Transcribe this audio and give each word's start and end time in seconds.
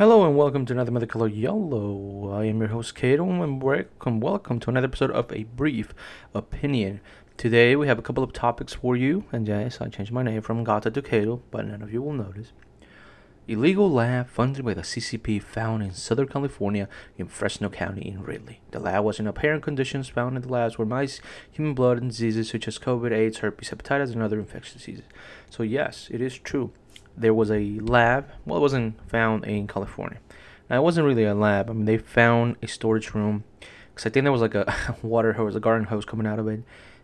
Hello 0.00 0.24
and 0.24 0.34
welcome 0.34 0.64
to 0.64 0.72
another 0.72 1.04
Color 1.04 1.28
Yellow. 1.28 2.32
I 2.32 2.44
am 2.46 2.60
your 2.60 2.70
host 2.70 2.94
Cato 2.94 3.42
and 3.42 3.62
welcome, 3.62 4.18
welcome 4.18 4.58
to 4.60 4.70
another 4.70 4.86
episode 4.86 5.10
of 5.10 5.30
A 5.30 5.44
Brief 5.44 5.92
Opinion. 6.32 7.02
Today 7.36 7.76
we 7.76 7.86
have 7.86 7.98
a 7.98 8.02
couple 8.02 8.24
of 8.24 8.32
topics 8.32 8.72
for 8.72 8.96
you, 8.96 9.26
and 9.30 9.46
yes, 9.46 9.78
I 9.78 9.88
changed 9.88 10.10
my 10.10 10.22
name 10.22 10.40
from 10.40 10.64
Gata 10.64 10.90
to 10.90 11.02
Cato, 11.02 11.42
but 11.50 11.66
none 11.66 11.82
of 11.82 11.92
you 11.92 12.00
will 12.00 12.14
notice. 12.14 12.52
Illegal 13.46 13.90
lab 13.92 14.30
funded 14.30 14.64
by 14.64 14.72
the 14.72 14.80
CCP 14.80 15.42
found 15.42 15.82
in 15.82 15.92
Southern 15.92 16.28
California 16.28 16.88
in 17.18 17.28
Fresno 17.28 17.68
County 17.68 18.08
in 18.08 18.22
Reedley. 18.22 18.56
The 18.70 18.80
lab 18.80 19.04
was 19.04 19.20
in 19.20 19.26
apparent 19.26 19.62
conditions 19.62 20.08
found 20.08 20.34
in 20.34 20.40
the 20.40 20.48
labs 20.48 20.78
were 20.78 20.86
mice, 20.86 21.20
human 21.50 21.74
blood, 21.74 21.98
and 21.98 22.10
diseases 22.10 22.48
such 22.48 22.66
as 22.66 22.78
COVID, 22.78 23.12
AIDS, 23.12 23.40
herpes, 23.40 23.68
hepatitis, 23.68 24.14
and 24.14 24.22
other 24.22 24.38
infectious 24.38 24.72
diseases. 24.72 25.04
So 25.50 25.62
yes, 25.62 26.08
it 26.10 26.22
is 26.22 26.38
true 26.38 26.72
there 27.20 27.34
was 27.34 27.50
a 27.50 27.78
lab. 27.80 28.28
Well, 28.44 28.58
it 28.58 28.60
wasn't 28.60 29.08
found 29.08 29.44
in 29.44 29.66
California. 29.66 30.18
Now, 30.68 30.78
it 30.80 30.82
wasn't 30.84 31.06
really 31.06 31.24
a 31.24 31.34
lab. 31.34 31.68
I 31.68 31.72
mean, 31.72 31.84
they 31.84 31.98
found 31.98 32.56
a 32.62 32.68
storage 32.68 33.12
room 33.12 33.44
because 33.90 34.06
I 34.06 34.10
think 34.10 34.24
there 34.24 34.32
was 34.32 34.40
like 34.40 34.54
a 34.54 34.96
water 35.02 35.34
hose, 35.34 35.54
a 35.56 35.60
garden 35.60 35.86
hose 35.88 36.04
coming 36.04 36.26
out 36.26 36.38
of 36.38 36.48
it. 36.48 36.62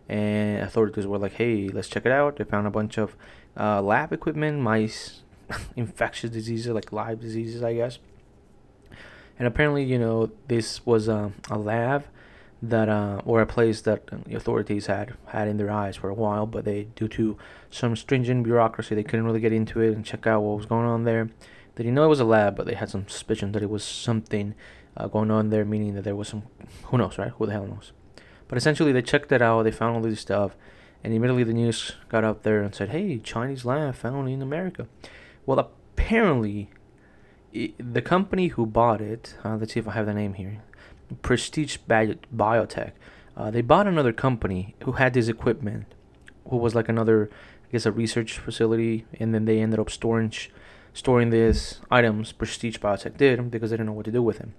And 0.08 0.62
authorities 0.62 1.06
were 1.06 1.18
like, 1.18 1.32
hey, 1.32 1.68
let's 1.68 1.88
check 1.88 2.06
it 2.06 2.12
out. 2.12 2.36
They 2.36 2.44
found 2.44 2.66
a 2.66 2.70
bunch 2.70 2.96
of 2.96 3.16
uh, 3.58 3.82
lab 3.82 4.12
equipment, 4.12 4.60
mice, 4.60 5.22
infectious 5.76 6.30
diseases, 6.30 6.72
like 6.72 6.92
live 6.92 7.20
diseases, 7.20 7.62
I 7.62 7.74
guess. 7.74 7.98
And 9.38 9.46
apparently, 9.46 9.84
you 9.84 9.98
know, 9.98 10.30
this 10.48 10.86
was 10.86 11.08
um, 11.08 11.34
a 11.50 11.58
lab 11.58 12.04
that 12.62 12.88
uh, 12.88 13.20
or 13.24 13.40
a 13.40 13.46
place 13.46 13.82
that 13.82 14.06
the 14.24 14.34
authorities 14.34 14.86
had 14.86 15.14
had 15.26 15.48
in 15.48 15.56
their 15.56 15.70
eyes 15.70 15.96
for 15.96 16.08
a 16.08 16.14
while, 16.14 16.46
but 16.46 16.64
they, 16.64 16.84
due 16.96 17.08
to 17.08 17.36
some 17.70 17.94
stringent 17.96 18.44
bureaucracy, 18.44 18.94
they 18.94 19.02
couldn't 19.02 19.26
really 19.26 19.40
get 19.40 19.52
into 19.52 19.80
it 19.80 19.94
and 19.94 20.04
check 20.04 20.26
out 20.26 20.40
what 20.42 20.56
was 20.56 20.66
going 20.66 20.86
on 20.86 21.04
there. 21.04 21.28
They 21.74 21.84
didn't 21.84 21.94
know 21.94 22.06
it 22.06 22.08
was 22.08 22.20
a 22.20 22.24
lab, 22.24 22.56
but 22.56 22.66
they 22.66 22.74
had 22.74 22.88
some 22.88 23.06
suspicion 23.08 23.52
that 23.52 23.62
it 23.62 23.68
was 23.68 23.84
something 23.84 24.54
uh, 24.96 25.08
going 25.08 25.30
on 25.30 25.50
there, 25.50 25.64
meaning 25.64 25.94
that 25.94 26.04
there 26.04 26.16
was 26.16 26.28
some, 26.28 26.44
who 26.84 26.96
knows, 26.96 27.18
right? 27.18 27.32
Who 27.32 27.46
the 27.46 27.52
hell 27.52 27.66
knows? 27.66 27.92
But 28.48 28.56
essentially, 28.56 28.92
they 28.92 29.02
checked 29.02 29.32
it 29.32 29.42
out. 29.42 29.64
They 29.64 29.70
found 29.70 29.96
all 29.96 30.02
this 30.02 30.20
stuff, 30.20 30.56
and 31.04 31.12
immediately 31.12 31.44
the 31.44 31.52
news 31.52 31.92
got 32.08 32.24
up 32.24 32.42
there 32.42 32.62
and 32.62 32.74
said, 32.74 32.90
"Hey, 32.90 33.18
Chinese 33.18 33.64
lab 33.64 33.96
found 33.96 34.28
in 34.28 34.40
America." 34.40 34.86
Well, 35.44 35.58
apparently, 35.58 36.70
it, 37.52 37.74
the 37.92 38.02
company 38.02 38.48
who 38.48 38.64
bought 38.64 39.00
it, 39.00 39.34
uh, 39.44 39.56
let's 39.56 39.74
see 39.74 39.80
if 39.80 39.88
I 39.88 39.92
have 39.92 40.06
the 40.06 40.14
name 40.14 40.34
here. 40.34 40.62
Prestige 41.22 41.78
Biotech. 41.88 42.92
Uh, 43.36 43.50
they 43.50 43.60
bought 43.60 43.86
another 43.86 44.12
company 44.12 44.74
who 44.84 44.92
had 44.92 45.12
this 45.14 45.28
equipment, 45.28 45.86
who 46.48 46.56
was 46.56 46.74
like 46.74 46.88
another, 46.88 47.30
I 47.68 47.72
guess, 47.72 47.86
a 47.86 47.92
research 47.92 48.38
facility, 48.38 49.04
and 49.20 49.34
then 49.34 49.44
they 49.44 49.60
ended 49.60 49.78
up 49.78 49.90
storing 49.90 50.32
storing 50.94 51.28
these 51.30 51.80
items. 51.90 52.32
Prestige 52.32 52.78
Biotech 52.78 53.18
did 53.18 53.50
because 53.50 53.70
they 53.70 53.76
didn't 53.76 53.88
know 53.88 53.92
what 53.92 54.06
to 54.06 54.12
do 54.12 54.22
with 54.22 54.38
them. 54.38 54.54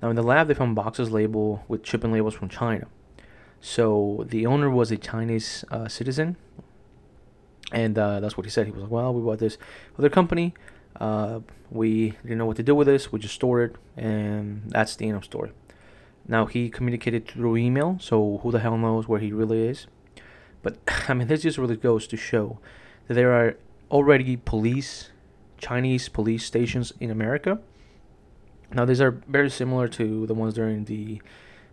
Now 0.00 0.10
in 0.10 0.16
the 0.16 0.22
lab, 0.22 0.48
they 0.48 0.54
found 0.54 0.74
boxes 0.76 1.10
labeled 1.10 1.60
with 1.66 1.84
shipping 1.84 2.12
labels 2.12 2.34
from 2.34 2.48
China. 2.48 2.86
So 3.60 4.24
the 4.28 4.46
owner 4.46 4.70
was 4.70 4.90
a 4.90 4.96
Chinese 4.96 5.64
uh, 5.70 5.88
citizen, 5.88 6.36
and 7.72 7.98
uh, 7.98 8.20
that's 8.20 8.36
what 8.36 8.46
he 8.46 8.50
said. 8.50 8.66
He 8.66 8.72
was 8.72 8.82
like, 8.82 8.90
"Well, 8.90 9.12
we 9.14 9.22
bought 9.22 9.38
this 9.38 9.58
other 9.98 10.08
company. 10.08 10.54
Uh, 11.00 11.40
we 11.70 12.10
didn't 12.22 12.38
know 12.38 12.46
what 12.46 12.56
to 12.56 12.62
do 12.62 12.74
with 12.74 12.86
this. 12.86 13.10
We 13.12 13.18
just 13.20 13.34
stored 13.34 13.70
it, 13.70 13.76
and 13.96 14.62
that's 14.66 14.96
the 14.96 15.08
end 15.08 15.16
of 15.16 15.24
story." 15.24 15.52
Now 16.26 16.46
he 16.46 16.70
communicated 16.70 17.26
through 17.26 17.56
email, 17.56 17.98
so 18.00 18.40
who 18.42 18.50
the 18.50 18.60
hell 18.60 18.78
knows 18.78 19.08
where 19.08 19.20
he 19.20 19.32
really 19.32 19.66
is. 19.66 19.86
But 20.62 20.78
I 21.08 21.14
mean, 21.14 21.28
this 21.28 21.42
just 21.42 21.58
really 21.58 21.76
goes 21.76 22.06
to 22.08 22.16
show 22.16 22.58
that 23.08 23.14
there 23.14 23.32
are 23.32 23.56
already 23.90 24.36
police, 24.36 25.10
Chinese 25.58 26.08
police 26.08 26.44
stations 26.44 26.92
in 27.00 27.10
America. 27.10 27.58
Now 28.72 28.84
these 28.84 29.00
are 29.00 29.10
very 29.28 29.50
similar 29.50 29.86
to 29.88 30.26
the 30.26 30.34
ones 30.34 30.54
during 30.54 30.86
the, 30.86 31.20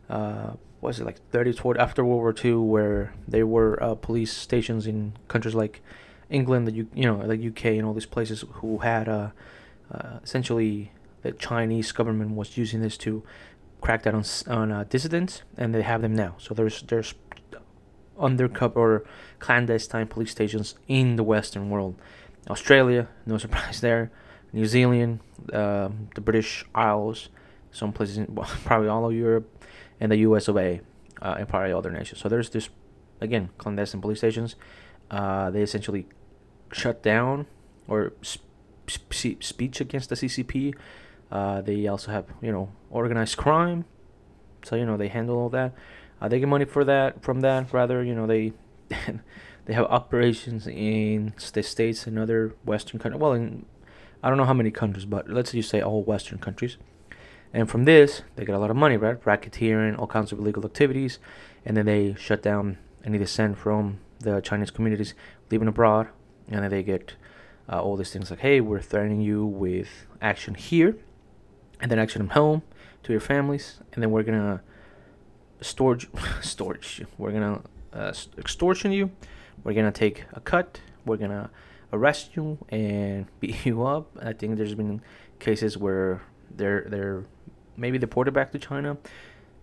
uh, 0.10 0.52
what 0.82 0.90
is 0.90 1.00
it 1.00 1.06
like 1.06 1.20
30 1.32 1.54
toward 1.54 1.78
after 1.78 2.04
World 2.04 2.22
War 2.22 2.36
II, 2.44 2.56
where 2.66 3.14
there 3.28 3.48
were 3.48 3.82
uh, 3.82 3.96
police 3.96 4.34
stations 4.34 4.86
in 4.86 5.14
countries 5.28 5.56
like 5.56 5.82
England, 6.30 6.68
the 6.68 6.72
U- 6.72 6.90
you 6.94 7.06
know, 7.06 7.18
like 7.18 7.40
UK 7.44 7.66
and 7.66 7.86
all 7.86 7.94
these 7.94 8.06
places 8.06 8.44
who 8.56 8.80
had 8.80 9.08
uh, 9.08 9.30
uh, 9.94 10.20
essentially 10.24 10.92
the 11.22 11.32
Chinese 11.32 11.92
government 11.92 12.32
was 12.32 12.58
using 12.58 12.82
this 12.82 12.98
to 12.98 13.24
cracked 13.82 14.08
on 14.08 14.24
on 14.48 14.72
uh, 14.72 14.84
dissidents, 14.90 15.44
and 15.58 15.74
they 15.74 15.82
have 15.82 16.02
them 16.02 16.16
now. 16.16 16.36
So 16.38 16.54
there's 16.54 16.82
there's 16.84 17.14
undercover 18.20 19.06
clandestine 19.40 20.08
police 20.08 20.32
stations 20.32 20.76
in 20.88 21.16
the 21.16 21.24
Western 21.24 21.70
world. 21.70 21.96
Australia, 22.50 23.08
no 23.26 23.38
surprise 23.46 23.82
there. 23.82 24.12
New 24.52 24.66
Zealand, 24.66 25.20
uh, 25.54 25.90
the 26.16 26.22
British 26.22 26.66
Isles, 26.74 27.30
some 27.72 27.94
places, 27.94 28.18
in, 28.18 28.34
well, 28.34 28.50
probably 28.66 28.88
all 28.88 29.06
of 29.06 29.14
Europe, 29.14 29.64
and 30.00 30.12
the 30.12 30.18
U.S. 30.18 30.48
of 30.48 30.58
A, 30.58 30.82
uh, 31.22 31.36
and 31.38 31.48
probably 31.48 31.72
other 31.72 31.92
nations. 31.92 32.20
So 32.20 32.30
there's 32.30 32.50
this, 32.50 32.70
again, 33.22 33.50
clandestine 33.58 34.02
police 34.02 34.18
stations. 34.20 34.56
Uh, 35.12 35.52
they 35.52 35.62
essentially 35.62 36.08
shut 36.72 37.04
down 37.04 37.46
or 37.88 38.14
sp- 38.22 38.46
sp- 38.90 39.42
speech 39.42 39.82
against 39.82 40.10
the 40.10 40.16
CCP 40.16 40.76
uh, 41.32 41.62
they 41.62 41.88
also 41.88 42.12
have, 42.12 42.26
you 42.42 42.52
know, 42.52 42.70
organized 42.90 43.38
crime. 43.38 43.86
So 44.64 44.76
you 44.76 44.86
know 44.86 44.98
they 44.98 45.08
handle 45.08 45.38
all 45.38 45.50
that. 45.50 45.74
Uh, 46.22 46.28
they 46.28 46.40
get 46.40 46.48
money 46.48 46.66
for 46.66 46.84
that 46.84 47.24
from 47.24 47.42
that. 47.42 47.72
Rather, 47.74 48.04
you 48.04 48.14
know 48.14 48.28
they 48.28 48.54
they 49.66 49.74
have 49.74 49.86
operations 49.86 50.68
in 50.68 51.34
the 51.54 51.64
states 51.64 52.08
and 52.08 52.20
other 52.20 52.56
Western 52.66 53.00
countries. 53.00 53.22
Well, 53.22 53.34
in 53.34 53.66
I 54.22 54.30
don't 54.30 54.38
know 54.38 54.46
how 54.46 54.54
many 54.54 54.72
countries, 54.72 55.06
but 55.06 55.30
let's 55.30 55.52
just 55.52 55.70
say 55.70 55.82
all 55.82 56.04
Western 56.04 56.40
countries. 56.40 56.78
And 57.54 57.70
from 57.70 57.86
this, 57.86 58.22
they 58.36 58.46
get 58.46 58.54
a 58.54 58.60
lot 58.60 58.70
of 58.70 58.76
money, 58.76 58.98
right? 58.98 59.20
Racketeering, 59.24 59.98
all 59.98 60.08
kinds 60.08 60.32
of 60.32 60.40
illegal 60.40 60.66
activities, 60.66 61.18
and 61.66 61.76
then 61.76 61.86
they 61.86 62.14
shut 62.16 62.44
down 62.44 62.78
any 63.04 63.18
dissent 63.18 63.58
from 63.58 64.00
the 64.20 64.42
Chinese 64.42 64.70
communities 64.70 65.16
living 65.50 65.68
abroad, 65.68 66.10
and 66.50 66.64
then 66.64 66.70
they 66.70 66.84
get 66.84 67.14
uh, 67.72 67.82
all 67.82 67.96
these 67.96 68.12
things 68.12 68.30
like, 68.30 68.42
hey, 68.42 68.60
we're 68.62 68.82
threatening 68.82 69.22
you 69.22 69.46
with 69.46 70.06
action 70.22 70.54
here 70.54 70.98
and 71.80 71.92
then 71.92 72.00
exit 72.00 72.20
them 72.20 72.30
home 72.30 72.62
to 73.04 73.12
your 73.12 73.22
families, 73.22 73.80
and 73.94 74.04
then 74.04 74.12
we're 74.12 74.24
gonna 74.24 74.62
storage 75.62 76.08
storage. 76.42 77.04
We're 77.18 77.32
gonna 77.32 77.62
uh, 77.94 78.14
extortion 78.38 78.92
you. 78.92 79.12
We're 79.64 79.74
gonna 79.74 79.92
take 79.92 80.26
a 80.34 80.40
cut. 80.40 80.82
We're 81.06 81.18
gonna 81.18 81.50
arrest 81.92 82.36
you 82.36 82.58
and 82.70 83.26
beat 83.40 83.66
you 83.66 83.86
up. 83.86 84.12
I 84.22 84.34
think 84.34 84.58
there's 84.58 84.76
been 84.76 85.02
cases 85.40 85.78
where 85.78 86.22
they're 86.50 86.86
they're 86.88 87.26
maybe 87.78 87.98
deported 87.98 88.34
back 88.34 88.52
to 88.52 88.60
China 88.60 88.98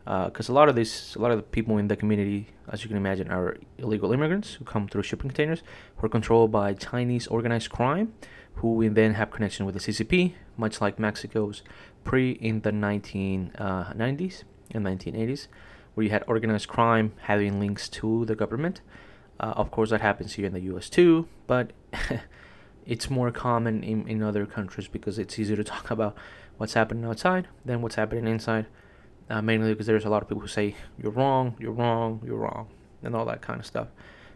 because 0.07 0.49
uh, 0.49 0.53
a 0.53 0.55
lot 0.55 0.69
of 0.69 0.77
these, 0.77 1.17
a 1.17 1.19
lot 1.19 1.33
of 1.33 1.37
the 1.37 1.43
people 1.43 1.79
in 1.79 1.89
the 1.89 1.97
community, 1.97 2.47
as 2.71 2.85
you 2.85 2.89
can 2.89 2.97
imagine, 2.97 3.29
are 3.29 3.57
illegal 3.77 4.13
immigrants 4.13 4.55
who 4.55 4.65
come 4.65 4.87
through 4.87 5.03
shipping 5.03 5.29
containers, 5.31 5.65
who 5.97 6.07
are 6.07 6.09
controlled 6.09 6.53
by 6.53 6.75
Chinese 6.75 7.27
organized 7.27 7.71
crime, 7.71 8.15
who 8.57 8.89
then 8.89 9.15
have 9.15 9.33
connection 9.33 9.67
with 9.67 9.75
the 9.75 9.81
CCP, 9.81 10.35
much 10.57 10.81
like 10.81 11.01
Mexico's 11.01 11.63
pre 12.07 12.31
in 12.31 12.61
the 12.61 12.71
1990s 12.71 13.55
uh, 13.61 14.45
and 14.71 14.87
1980s, 14.87 15.49
where 15.95 16.05
you 16.05 16.11
had 16.11 16.25
organized 16.27 16.69
crime 16.69 17.13
having 17.23 17.61
links 17.61 17.89
to 17.89 18.25
the 18.25 18.35
government. 18.35 18.81
Uh, 19.39 19.53
of 19.57 19.71
course, 19.71 19.91
that 19.91 20.01
happens 20.01 20.35
here 20.35 20.47
in 20.47 20.55
the 20.55 20.61
U.S. 20.61 20.89
too, 20.89 21.29
but 21.47 21.73
it's 22.87 23.11
more 23.11 23.31
common 23.31 23.83
in, 23.83 24.09
in 24.09 24.23
other 24.23 24.47
countries 24.47 24.89
because 24.89 25.19
it's 25.19 25.39
easier 25.39 25.57
to 25.57 25.65
talk 25.75 25.91
about 25.91 26.17
what's 26.57 26.75
happening 26.75 27.05
outside 27.05 27.49
than 27.65 27.83
what's 27.83 27.97
happening 27.97 28.27
inside. 28.27 28.67
Uh, 29.29 29.43
mainly 29.43 29.73
because 29.73 29.89
there's 29.89 30.05
a 30.05 30.09
lot 30.09 30.23
of 30.23 30.29
people 30.29 30.41
who 30.41 30.47
say 30.47 30.77
you're 31.03 31.11
wrong, 31.11 31.57
you're 31.59 31.73
wrong, 31.73 32.23
you're 32.25 32.37
wrong, 32.37 32.69
and 33.03 33.17
all 33.17 33.25
that 33.25 33.43
kind 33.43 33.59
of 33.59 33.67
stuff. 33.67 33.89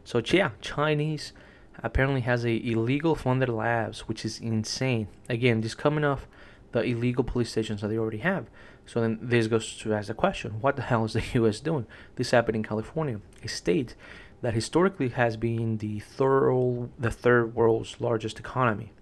So 0.03 0.21
yeah, 0.27 0.51
Chinese 0.61 1.33
apparently 1.81 2.23
has 2.23 2.45
a 2.45 2.57
illegal 2.67 3.15
funded 3.15 3.49
labs, 3.49 4.09
which 4.09 4.25
is 4.25 4.41
insane. 4.41 5.07
Again, 5.29 5.63
just 5.63 5.79
coming 5.79 6.03
off 6.03 6.27
the 6.73 6.83
illegal 6.83 7.25
police 7.25 7.51
stations 7.51 7.81
that 7.81 7.89
they 7.89 7.99
already 7.99 8.19
have. 8.19 8.47
So 8.87 9.01
then 9.01 9.19
this 9.23 9.47
goes 9.47 9.77
to 9.79 9.95
ask 9.95 10.09
the 10.09 10.15
question: 10.15 10.61
What 10.61 10.77
the 10.77 10.83
hell 10.83 11.05
is 11.05 11.13
the 11.13 11.23
U.S. 11.35 11.61
doing? 11.61 11.87
This 12.17 12.31
happened 12.31 12.57
in 12.57 12.63
California, 12.63 13.21
a 13.43 13.49
state 13.49 13.95
that 14.43 14.55
historically 14.55 15.11
has 15.11 15.37
been 15.37 15.79
the 15.79 16.01
third 16.01 16.89
the 16.99 17.11
third 17.11 17.55
world's 17.55 18.01
largest 18.01 18.39
economy. 18.39 18.93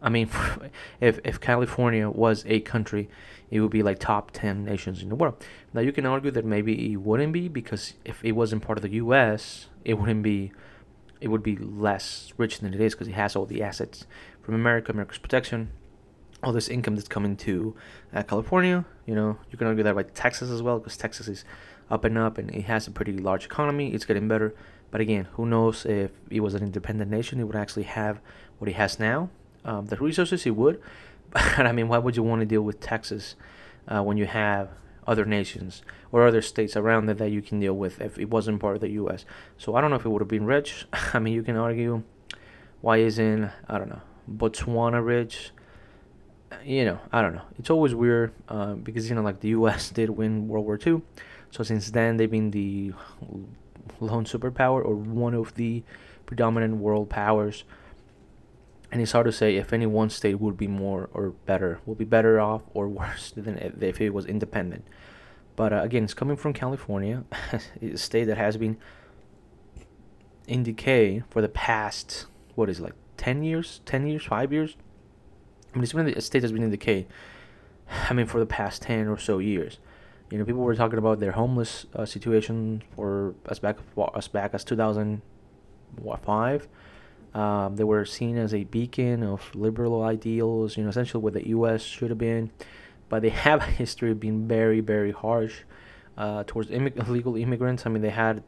I 0.00 0.08
mean, 0.08 0.28
if 1.00 1.20
if 1.24 1.40
California 1.40 2.10
was 2.10 2.44
a 2.46 2.60
country, 2.60 3.08
it 3.50 3.60
would 3.60 3.70
be 3.70 3.82
like 3.82 3.98
top 3.98 4.30
ten 4.32 4.64
nations 4.64 5.02
in 5.02 5.08
the 5.08 5.14
world. 5.14 5.44
Now 5.72 5.80
you 5.80 5.92
can 5.92 6.06
argue 6.06 6.30
that 6.32 6.44
maybe 6.44 6.92
it 6.92 6.96
wouldn't 6.96 7.32
be 7.32 7.48
because 7.48 7.94
if 8.04 8.24
it 8.24 8.32
wasn't 8.32 8.62
part 8.62 8.78
of 8.78 8.82
the 8.82 8.96
U.S., 8.96 9.68
it 9.84 9.94
wouldn't 9.94 10.22
be. 10.22 10.52
It 11.20 11.28
would 11.28 11.44
be 11.44 11.54
less 11.56 12.32
rich 12.36 12.58
than 12.58 12.74
it 12.74 12.80
is 12.80 12.94
because 12.94 13.06
it 13.06 13.14
has 13.14 13.36
all 13.36 13.46
the 13.46 13.62
assets 13.62 14.06
from 14.42 14.56
America, 14.56 14.90
America's 14.90 15.18
protection, 15.18 15.70
all 16.42 16.52
this 16.52 16.68
income 16.68 16.96
that's 16.96 17.08
coming 17.08 17.36
to 17.36 17.74
uh, 18.14 18.22
California. 18.22 18.84
You 19.06 19.14
know, 19.14 19.38
you 19.50 19.58
can 19.58 19.66
argue 19.66 19.84
that 19.84 19.94
by 19.94 20.02
Texas 20.02 20.50
as 20.50 20.62
well, 20.62 20.78
because 20.78 20.96
Texas 20.96 21.28
is 21.28 21.44
up 21.90 22.04
and 22.04 22.16
up 22.16 22.38
and 22.38 22.50
it 22.54 22.62
has 22.62 22.86
a 22.86 22.90
pretty 22.90 23.12
large 23.12 23.44
economy. 23.44 23.92
It's 23.92 24.04
getting 24.04 24.28
better. 24.28 24.54
But 24.90 25.00
again, 25.00 25.28
who 25.32 25.46
knows 25.46 25.86
if 25.86 26.10
it 26.30 26.40
was 26.40 26.54
an 26.54 26.62
independent 26.62 27.10
nation, 27.10 27.40
it 27.40 27.44
would 27.44 27.56
actually 27.56 27.84
have 27.84 28.20
what 28.58 28.68
it 28.68 28.74
has 28.74 28.98
now. 28.98 29.30
Um, 29.64 29.86
the 29.86 29.96
resources 29.96 30.44
it 30.44 30.56
would, 30.56 30.82
But 31.32 31.66
I 31.66 31.72
mean, 31.72 31.88
why 31.88 31.98
would 31.98 32.16
you 32.16 32.22
want 32.22 32.40
to 32.40 32.46
deal 32.46 32.62
with 32.62 32.80
Texas 32.80 33.36
uh, 33.88 34.02
when 34.02 34.18
you 34.18 34.26
have 34.26 34.68
other 35.06 35.24
nations 35.24 35.82
or 36.12 36.26
other 36.26 36.42
states 36.42 36.76
around 36.76 37.08
it 37.08 37.18
that 37.18 37.30
you 37.30 37.42
can 37.42 37.58
deal 37.58 37.74
with 37.74 38.00
if 38.00 38.18
it 38.18 38.28
wasn't 38.28 38.60
part 38.60 38.74
of 38.74 38.82
the 38.82 38.90
U.S.? 38.90 39.24
So 39.56 39.74
I 39.74 39.80
don't 39.80 39.88
know 39.88 39.96
if 39.96 40.04
it 40.04 40.10
would 40.10 40.20
have 40.20 40.28
been 40.28 40.44
rich. 40.44 40.86
I 41.14 41.18
mean, 41.18 41.32
you 41.32 41.42
can 41.42 41.56
argue 41.56 42.02
why 42.82 42.98
isn't 42.98 43.50
I 43.66 43.78
don't 43.78 43.88
know 43.88 44.02
Botswana 44.30 45.04
rich? 45.04 45.52
You 46.64 46.84
know, 46.84 46.98
I 47.12 47.22
don't 47.22 47.34
know. 47.34 47.42
It's 47.58 47.70
always 47.70 47.94
weird 47.94 48.32
uh, 48.48 48.74
because 48.74 49.08
you 49.08 49.14
know, 49.14 49.22
like 49.22 49.40
the 49.40 49.48
U.S. 49.48 49.90
did 49.98 50.10
win 50.10 50.48
World 50.48 50.66
War 50.66 50.78
II, 50.84 51.02
so 51.50 51.62
since 51.62 51.90
then 51.90 52.16
they've 52.16 52.30
been 52.30 52.50
the 52.50 52.92
lone 54.00 54.24
superpower 54.24 54.84
or 54.84 54.94
one 54.94 55.34
of 55.34 55.54
the 55.54 55.82
predominant 56.26 56.76
world 56.76 57.10
powers 57.10 57.64
and 58.92 59.00
it's 59.00 59.12
hard 59.12 59.24
to 59.24 59.32
say 59.32 59.56
if 59.56 59.72
any 59.72 59.86
one 59.86 60.10
state 60.10 60.38
would 60.38 60.58
be 60.58 60.68
more 60.68 61.08
or 61.14 61.30
better, 61.46 61.80
will 61.86 61.94
be 61.94 62.04
better 62.04 62.38
off 62.38 62.60
or 62.74 62.88
worse 63.00 63.32
than 63.34 63.56
if 63.80 64.00
it 64.00 64.10
was 64.10 64.26
independent. 64.26 64.86
But 65.56 65.72
uh, 65.72 65.82
again, 65.82 66.04
it's 66.04 66.14
coming 66.14 66.36
from 66.36 66.52
California, 66.52 67.24
a 67.82 67.96
state 67.96 68.24
that 68.24 68.36
has 68.36 68.58
been 68.58 68.76
in 70.46 70.62
decay 70.62 71.22
for 71.30 71.40
the 71.40 71.48
past 71.48 72.26
what 72.54 72.68
is 72.68 72.80
it, 72.80 72.82
like 72.82 72.94
ten 73.16 73.42
years, 73.42 73.80
ten 73.86 74.06
years, 74.06 74.24
five 74.24 74.52
years. 74.52 74.76
I 75.72 75.76
mean, 75.76 75.84
it's 75.84 75.92
been 75.92 76.08
a 76.08 76.20
state 76.20 76.40
that's 76.40 76.52
been 76.52 76.62
in 76.62 76.70
decay. 76.70 77.06
I 78.10 78.12
mean, 78.12 78.26
for 78.26 78.38
the 78.38 78.46
past 78.46 78.82
ten 78.82 79.08
or 79.08 79.18
so 79.18 79.38
years. 79.38 79.78
You 80.30 80.38
know, 80.38 80.44
people 80.44 80.62
were 80.62 80.74
talking 80.74 80.98
about 80.98 81.20
their 81.20 81.32
homeless 81.32 81.86
uh, 81.94 82.06
situation 82.06 82.82
for 82.96 83.34
as 83.50 83.58
back 83.58 83.76
as 84.14 84.28
back 84.28 84.54
as 84.54 84.64
2005 84.64 86.68
um, 87.34 87.76
they 87.76 87.84
were 87.84 88.04
seen 88.04 88.36
as 88.36 88.52
a 88.52 88.64
beacon 88.64 89.22
of 89.22 89.54
liberal 89.54 90.02
ideals, 90.02 90.76
you 90.76 90.82
know, 90.82 90.90
essentially 90.90 91.22
what 91.22 91.32
the 91.32 91.48
U.S. 91.48 91.82
should 91.82 92.10
have 92.10 92.18
been. 92.18 92.50
But 93.08 93.22
they 93.22 93.28
have 93.30 93.62
a 93.62 93.66
history 93.66 94.10
of 94.10 94.20
being 94.20 94.46
very, 94.46 94.80
very 94.80 95.12
harsh 95.12 95.60
uh, 96.18 96.44
towards 96.46 96.70
illegal 96.70 97.36
immigrants. 97.36 97.86
I 97.86 97.90
mean, 97.90 98.02
they 98.02 98.10
had, 98.10 98.42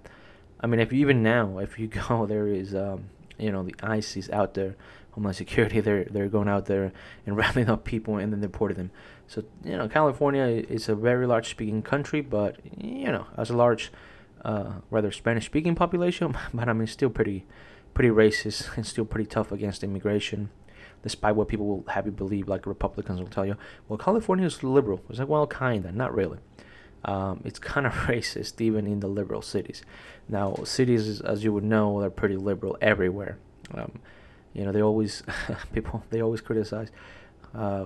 I 0.60 0.66
mean, 0.66 0.80
if 0.80 0.92
you 0.92 1.00
even 1.00 1.22
now, 1.22 1.58
if 1.58 1.78
you 1.78 1.86
go, 2.08 2.26
there 2.26 2.46
is, 2.46 2.74
um, 2.74 3.06
you 3.38 3.50
know, 3.50 3.62
the 3.62 3.74
ICE 3.82 4.28
out 4.30 4.54
there, 4.54 4.76
Homeland 5.14 5.36
Security, 5.36 5.80
they're 5.86 6.04
they're 6.04 6.28
going 6.28 6.48
out 6.48 6.66
there 6.66 6.92
and 7.26 7.36
rounding 7.42 7.68
up 7.68 7.84
people 7.84 8.16
and 8.16 8.32
then 8.32 8.40
deporting 8.40 8.76
them. 8.76 8.90
So 9.26 9.44
you 9.64 9.76
know, 9.76 9.88
California 9.88 10.44
is 10.44 10.88
a 10.88 10.94
very 10.94 11.26
large 11.26 11.48
speaking 11.48 11.82
country, 11.82 12.20
but 12.20 12.56
you 12.76 13.10
know, 13.10 13.26
as 13.36 13.50
a 13.50 13.56
large, 13.56 13.92
uh, 14.44 14.74
rather 14.90 15.10
Spanish 15.10 15.46
speaking 15.46 15.74
population, 15.74 16.36
but 16.54 16.68
I 16.68 16.72
mean, 16.72 16.86
still 16.86 17.10
pretty 17.10 17.44
pretty 17.94 18.10
racist 18.10 18.76
and 18.76 18.84
still 18.84 19.04
pretty 19.04 19.28
tough 19.28 19.52
against 19.52 19.84
immigration, 19.84 20.50
despite 21.02 21.36
what 21.36 21.46
people 21.46 21.66
will 21.66 21.84
have 21.88 22.06
you 22.06 22.12
believe, 22.12 22.48
like 22.48 22.66
Republicans 22.66 23.20
will 23.20 23.28
tell 23.28 23.46
you. 23.46 23.56
Well, 23.88 23.98
California 23.98 24.46
is 24.46 24.64
liberal. 24.64 25.00
It's 25.08 25.20
like, 25.20 25.28
well, 25.28 25.46
kinda, 25.46 25.92
not 25.92 26.12
really. 26.12 26.38
Um, 27.04 27.42
it's 27.44 27.58
kind 27.58 27.86
of 27.86 27.92
racist 27.92 28.60
even 28.60 28.86
in 28.86 29.00
the 29.00 29.08
liberal 29.08 29.42
cities. 29.42 29.82
Now, 30.28 30.54
cities, 30.64 31.20
as 31.20 31.44
you 31.44 31.52
would 31.52 31.64
know, 31.64 32.00
are 32.00 32.10
pretty 32.10 32.36
liberal 32.36 32.76
everywhere. 32.80 33.38
Um, 33.74 34.00
you 34.54 34.64
know, 34.64 34.72
they 34.72 34.82
always 34.82 35.22
people 35.72 36.02
they 36.10 36.22
always 36.22 36.40
criticize. 36.40 36.88
Uh, 37.54 37.84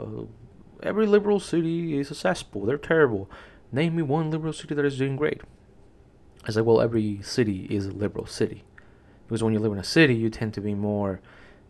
every 0.82 1.06
liberal 1.06 1.40
city 1.40 1.98
is 1.98 2.10
a 2.10 2.14
cesspool. 2.14 2.64
They're 2.66 2.78
terrible. 2.78 3.30
Name 3.72 3.96
me 3.96 4.02
one 4.02 4.30
liberal 4.30 4.52
city 4.52 4.74
that 4.74 4.84
is 4.84 4.96
doing 4.96 5.16
great. 5.16 5.42
I 6.44 6.52
say, 6.52 6.60
well, 6.62 6.80
every 6.80 7.20
city 7.22 7.66
is 7.68 7.86
a 7.86 7.90
liberal 7.90 8.26
city 8.26 8.64
because 9.28 9.42
when 9.42 9.52
you 9.52 9.60
live 9.60 9.72
in 9.72 9.78
a 9.78 9.84
city 9.84 10.14
you 10.14 10.30
tend 10.30 10.54
to 10.54 10.60
be 10.60 10.74
more 10.74 11.20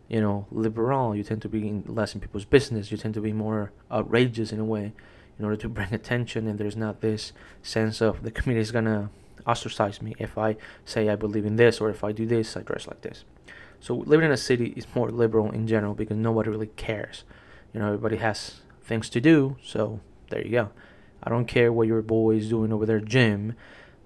you 0.07 0.21
know 0.21 0.47
liberal 0.51 1.15
you 1.15 1.23
tend 1.23 1.41
to 1.41 1.49
be 1.49 1.83
less 1.85 2.15
in 2.15 2.21
people's 2.21 2.45
business 2.45 2.91
you 2.91 2.97
tend 2.97 3.13
to 3.13 3.21
be 3.21 3.33
more 3.33 3.71
outrageous 3.91 4.51
in 4.51 4.59
a 4.59 4.65
way 4.65 4.93
in 5.37 5.45
order 5.45 5.57
to 5.57 5.69
bring 5.77 5.93
attention 5.93 6.47
and 6.47 6.57
there's 6.57 6.77
not 6.77 7.01
this 7.01 7.33
sense 7.61 8.01
of 8.01 8.23
the 8.23 8.31
community 8.31 8.61
is 8.61 8.71
gonna 8.71 9.09
ostracize 9.45 10.01
me 10.01 10.15
if 10.19 10.37
i 10.37 10.55
say 10.85 11.09
i 11.09 11.15
believe 11.15 11.45
in 11.45 11.57
this 11.57 11.79
or 11.81 11.89
if 11.89 12.03
i 12.03 12.11
do 12.11 12.25
this 12.25 12.55
i 12.55 12.61
dress 12.61 12.87
like 12.87 13.01
this 13.01 13.23
so 13.79 13.95
living 13.95 14.25
in 14.25 14.31
a 14.31 14.37
city 14.37 14.73
is 14.75 14.85
more 14.95 15.09
liberal 15.09 15.51
in 15.51 15.67
general 15.67 15.93
because 15.93 16.17
nobody 16.17 16.49
really 16.49 16.67
cares 16.67 17.23
you 17.73 17.79
know 17.79 17.87
everybody 17.87 18.17
has 18.17 18.61
things 18.83 19.09
to 19.09 19.21
do 19.21 19.55
so 19.63 19.99
there 20.29 20.43
you 20.43 20.51
go 20.51 20.69
i 21.23 21.29
don't 21.29 21.45
care 21.45 21.71
what 21.71 21.87
your 21.87 22.01
boy 22.01 22.35
is 22.35 22.49
doing 22.49 22.73
over 22.73 22.85
their 22.85 22.99
gym 22.99 23.53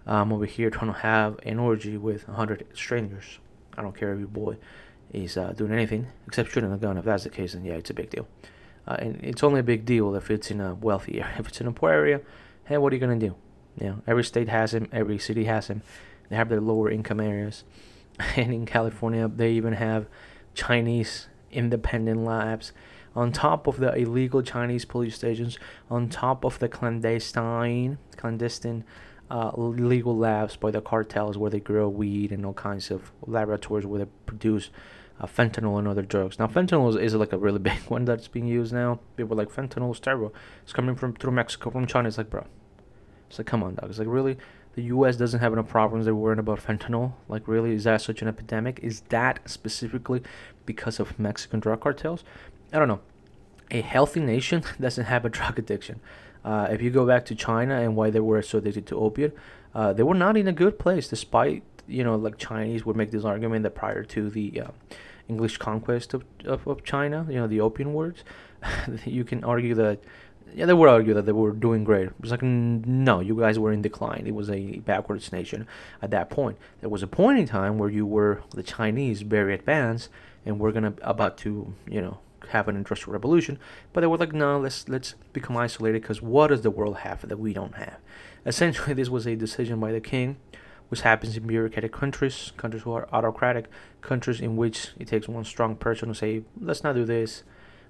i'm 0.06 0.34
over 0.34 0.46
here 0.46 0.70
trying 0.70 0.92
to 0.92 1.00
have 1.00 1.40
an 1.44 1.60
orgy 1.60 1.98
with 1.98 2.28
100 2.28 2.66
strangers 2.74 3.40
I 3.78 3.82
don't 3.82 3.96
care 3.98 4.14
if 4.14 4.20
your 4.20 4.28
boy 4.28 4.58
is 5.12 5.38
uh, 5.38 5.54
doing 5.54 5.72
anything 5.72 6.08
except 6.28 6.52
shooting 6.52 6.72
a 6.72 6.78
gun. 6.78 6.98
If 6.98 7.06
that's 7.06 7.24
the 7.24 7.30
case, 7.30 7.54
then 7.54 7.66
yeah, 7.66 7.74
it's 7.74 7.90
a 7.90 7.94
big 7.94 8.10
deal. 8.10 8.28
Uh, 8.88 8.98
and 9.00 9.20
it's 9.24 9.44
only 9.44 9.60
a 9.60 9.64
big 9.64 9.86
deal 9.86 10.16
if 10.16 10.30
it's 10.30 10.52
in 10.52 10.60
a 10.60 10.76
wealthy 10.76 11.22
area. 11.22 11.36
If 11.40 11.48
it's 11.48 11.62
in 11.62 11.68
a 11.68 11.72
poor 11.72 11.92
area, 11.92 12.22
hey, 12.66 12.78
what 12.78 12.92
are 12.92 12.96
you 12.96 13.00
gonna 13.00 13.20
do? 13.20 13.36
You 13.80 13.88
know, 13.88 14.02
every 14.06 14.24
state 14.24 14.50
has 14.50 14.72
them. 14.72 14.88
Every 14.92 15.18
city 15.18 15.46
has 15.46 15.68
them. 15.68 15.82
They 16.30 16.36
have 16.36 16.50
their 16.50 16.62
lower 16.62 16.90
income 16.90 17.20
areas, 17.20 17.64
and 18.36 18.54
in 18.54 18.66
California, 18.66 19.28
they 19.28 19.52
even 19.52 19.74
have 19.74 20.08
Chinese 20.54 21.28
independent 21.52 22.24
labs 22.24 22.72
on 23.16 23.32
top 23.32 23.68
of 23.68 23.78
the 23.78 23.94
illegal 23.96 24.42
Chinese 24.42 24.86
police 24.86 25.16
stations, 25.16 25.60
on 25.90 26.10
top 26.10 26.44
of 26.44 26.60
the 26.60 26.68
clandestine, 26.68 27.98
clandestine 28.18 28.84
uh, 29.30 29.52
legal 29.56 30.18
labs 30.18 30.56
by 30.56 30.72
the 30.72 30.82
cartels 30.82 31.38
where 31.38 31.52
they 31.52 31.60
grow 31.60 31.88
weed 31.88 32.32
and 32.32 32.46
all 32.46 32.54
kinds 32.54 32.92
of 32.92 33.12
laboratories 33.26 33.86
where 33.86 34.00
they 34.00 34.12
produce 34.26 34.70
uh, 35.20 35.28
fentanyl 35.28 35.78
and 35.78 35.88
other 35.88 36.02
drugs. 36.02 36.40
Now, 36.40 36.48
fentanyl 36.48 36.90
is, 36.90 36.96
is, 36.96 37.16
like 37.16 37.34
a 37.34 37.38
really 37.38 37.60
big 37.72 37.80
one 37.88 38.06
that's 38.06 38.28
being 38.28 38.48
used 38.48 38.74
now. 38.74 39.00
People 39.16 39.38
like, 39.38 39.50
fentanyl 39.50 39.92
is 39.92 40.00
terrible. 40.00 40.34
It's 40.64 40.74
coming 40.74 40.96
from 40.96 41.14
through 41.14 41.32
Mexico, 41.32 41.70
from 41.70 41.88
China. 41.88 42.08
It's 42.08 42.18
like, 42.18 42.30
bro. 42.30 42.46
It's 43.30 43.40
like, 43.40 43.48
come 43.48 43.64
on, 43.64 43.76
dog. 43.76 43.90
It's 43.90 44.00
like, 44.00 44.08
really? 44.08 44.38
The 44.76 44.84
U.S. 44.84 45.18
doesn't 45.18 45.40
have 45.40 45.54
enough 45.54 45.68
problems. 45.68 46.06
They're 46.06 46.16
worrying 46.16 46.40
about 46.40 46.60
fentanyl. 46.60 47.14
Like, 47.28 47.48
really? 47.48 47.74
Is 47.74 47.84
that 47.84 48.02
such 48.02 48.22
an 48.22 48.28
epidemic? 48.28 48.80
Is 48.82 49.02
that 49.10 49.40
specifically 49.46 50.24
because 50.66 51.00
of 51.00 51.20
Mexican 51.20 51.60
drug 51.60 51.82
cartels? 51.82 52.24
I 52.72 52.80
don't 52.80 52.88
know. 52.88 53.02
A 53.70 53.82
healthy 53.82 54.20
nation 54.20 54.64
doesn't 54.82 55.06
have 55.06 55.26
a 55.26 55.30
drug 55.30 55.60
addiction. 55.60 56.00
Uh, 56.44 56.68
if 56.70 56.82
you 56.82 56.90
go 56.90 57.06
back 57.06 57.26
to 57.26 57.36
China 57.36 57.80
and 57.80 57.96
why 57.96 58.10
they 58.10 58.20
were 58.20 58.42
so 58.42 58.58
addicted 58.58 58.86
to 58.88 58.98
opiate, 58.98 59.34
uh, 59.74 59.94
they 59.94 60.04
were 60.04 60.16
not 60.16 60.36
in 60.36 60.48
a 60.48 60.52
good 60.52 60.78
place, 60.78 61.08
despite 61.08 61.64
you 61.88 62.04
know 62.04 62.16
like 62.16 62.38
Chinese 62.38 62.86
would 62.86 62.96
make 62.96 63.12
this 63.12 63.24
argument 63.24 63.64
that 63.64 63.76
prior 63.76 64.04
to 64.04 64.30
the 64.30 64.62
uh, 64.62 64.68
English 65.30 65.58
conquest 65.58 66.14
of, 66.14 66.24
of, 66.46 66.68
of 66.68 66.84
China, 66.84 67.26
you 67.30 67.36
know 67.36 67.48
the 67.48 67.62
opium 67.62 67.94
wars, 67.94 68.24
you 69.06 69.24
can 69.24 69.44
argue 69.44 69.74
that 69.76 70.00
yeah, 70.54 70.66
they 70.66 70.74
would 70.74 70.90
argue 70.90 71.14
that 71.14 71.26
they 71.26 71.32
were 71.32 71.52
doing 71.52 71.84
great. 71.84 72.08
It 72.08 72.22
was 72.22 72.32
like, 72.32 72.44
no, 72.44 73.20
you 73.20 73.36
guys 73.40 73.58
were 73.58 73.72
in 73.72 73.82
decline. 73.82 74.24
It 74.26 74.36
was 74.36 74.50
a 74.50 74.80
backwards 74.80 75.32
nation 75.32 75.68
at 76.02 76.12
that 76.12 76.30
point. 76.30 76.58
There 76.82 76.90
was 76.90 77.04
a 77.04 77.08
point 77.08 77.40
in 77.40 77.48
time 77.48 77.78
where 77.78 77.90
you 77.90 78.06
were 78.06 78.44
the 78.52 78.64
Chinese, 78.64 79.22
very 79.22 79.54
advanced, 79.54 80.10
and 80.46 80.60
we're 80.60 80.72
gonna 80.72 80.94
about 81.02 81.38
to, 81.40 81.74
you 81.88 82.02
know, 82.02 82.20
have 82.50 82.68
an 82.68 82.76
industrial 82.76 83.14
revolution, 83.14 83.58
but 83.94 84.02
they 84.02 84.08
were 84.08 84.18
like, 84.18 84.34
no, 84.34 84.60
let's 84.60 84.88
let's 84.90 85.16
become 85.32 85.58
isolated 85.58 86.02
because 86.02 86.22
what 86.22 86.48
does 86.48 86.62
the 86.62 86.72
world 86.72 86.98
have 86.98 87.28
that 87.28 87.40
we 87.40 87.54
don't 87.54 87.76
have? 87.76 87.98
Essentially, 88.46 88.94
this 89.00 89.10
was 89.10 89.26
a 89.26 89.36
decision 89.36 89.80
by 89.80 89.92
the 89.92 90.02
king, 90.02 90.38
which 90.90 91.02
happens 91.02 91.36
in 91.36 91.48
bureaucratic 91.48 91.92
countries, 91.92 92.52
countries 92.58 92.84
who 92.84 92.92
are 92.92 93.08
autocratic, 93.12 93.66
countries 94.02 94.40
in 94.40 94.56
which 94.56 94.90
it 95.00 95.08
takes 95.08 95.28
one 95.28 95.46
strong 95.46 95.76
person 95.76 96.10
to 96.10 96.16
say, 96.16 96.44
let's 96.60 96.84
not 96.84 96.96
do 96.96 97.06
this, 97.06 97.44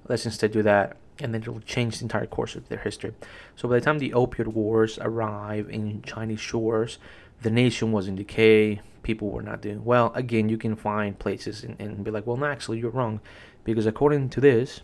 let's 0.07 0.25
instead 0.25 0.51
do 0.51 0.62
that, 0.63 0.95
and 1.20 1.34
then 1.34 1.41
it'll 1.41 1.60
change 1.62 2.00
the 2.00 2.05
entire 2.05 2.25
course 2.25 2.55
of 2.55 2.70
their 2.70 2.79
history. 2.79 3.13
So 3.55 3.67
by 3.67 3.75
the 3.75 3.82
time 3.82 4.00
the 4.00 4.13
opiate 4.13 4.48
wars 4.48 4.98
arrive 5.01 5.70
in 5.70 6.01
Chinese 6.01 6.39
shores, 6.39 6.98
the 7.41 7.51
nation 7.51 7.91
was 7.91 8.08
in 8.08 8.15
decay. 8.15 8.82
People 9.03 9.29
were 9.29 9.43
not 9.43 9.62
doing 9.62 9.84
well. 9.84 10.12
Again, 10.15 10.50
you 10.50 10.58
can 10.58 10.75
find 10.75 11.17
places 11.17 11.63
and, 11.63 11.75
and 11.79 12.03
be 12.03 12.12
like, 12.12 12.25
well, 12.25 12.38
no, 12.38 12.46
actually, 12.46 12.79
you're 12.79 12.89
wrong 12.89 13.20
because 13.63 13.86
according 13.86 14.29
to 14.29 14.41
this, 14.41 14.82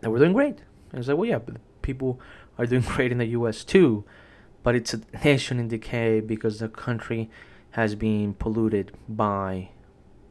they 0.00 0.08
were 0.08 0.18
doing 0.18 0.32
great. 0.32 0.58
And 0.90 0.98
it's 0.98 1.08
like, 1.08 1.16
well, 1.16 1.28
yeah, 1.28 1.38
but 1.38 1.56
people 1.82 2.20
are 2.58 2.66
doing 2.66 2.82
great 2.86 3.12
in 3.12 3.18
the 3.18 3.26
U.S. 3.26 3.64
too, 3.64 4.04
but 4.62 4.74
it's 4.74 4.94
a 4.94 5.00
nation 5.24 5.58
in 5.58 5.68
decay 5.68 6.20
because 6.20 6.58
the 6.58 6.68
country 6.68 7.30
has 7.72 7.94
been 7.94 8.34
polluted 8.34 8.92
by 9.08 9.70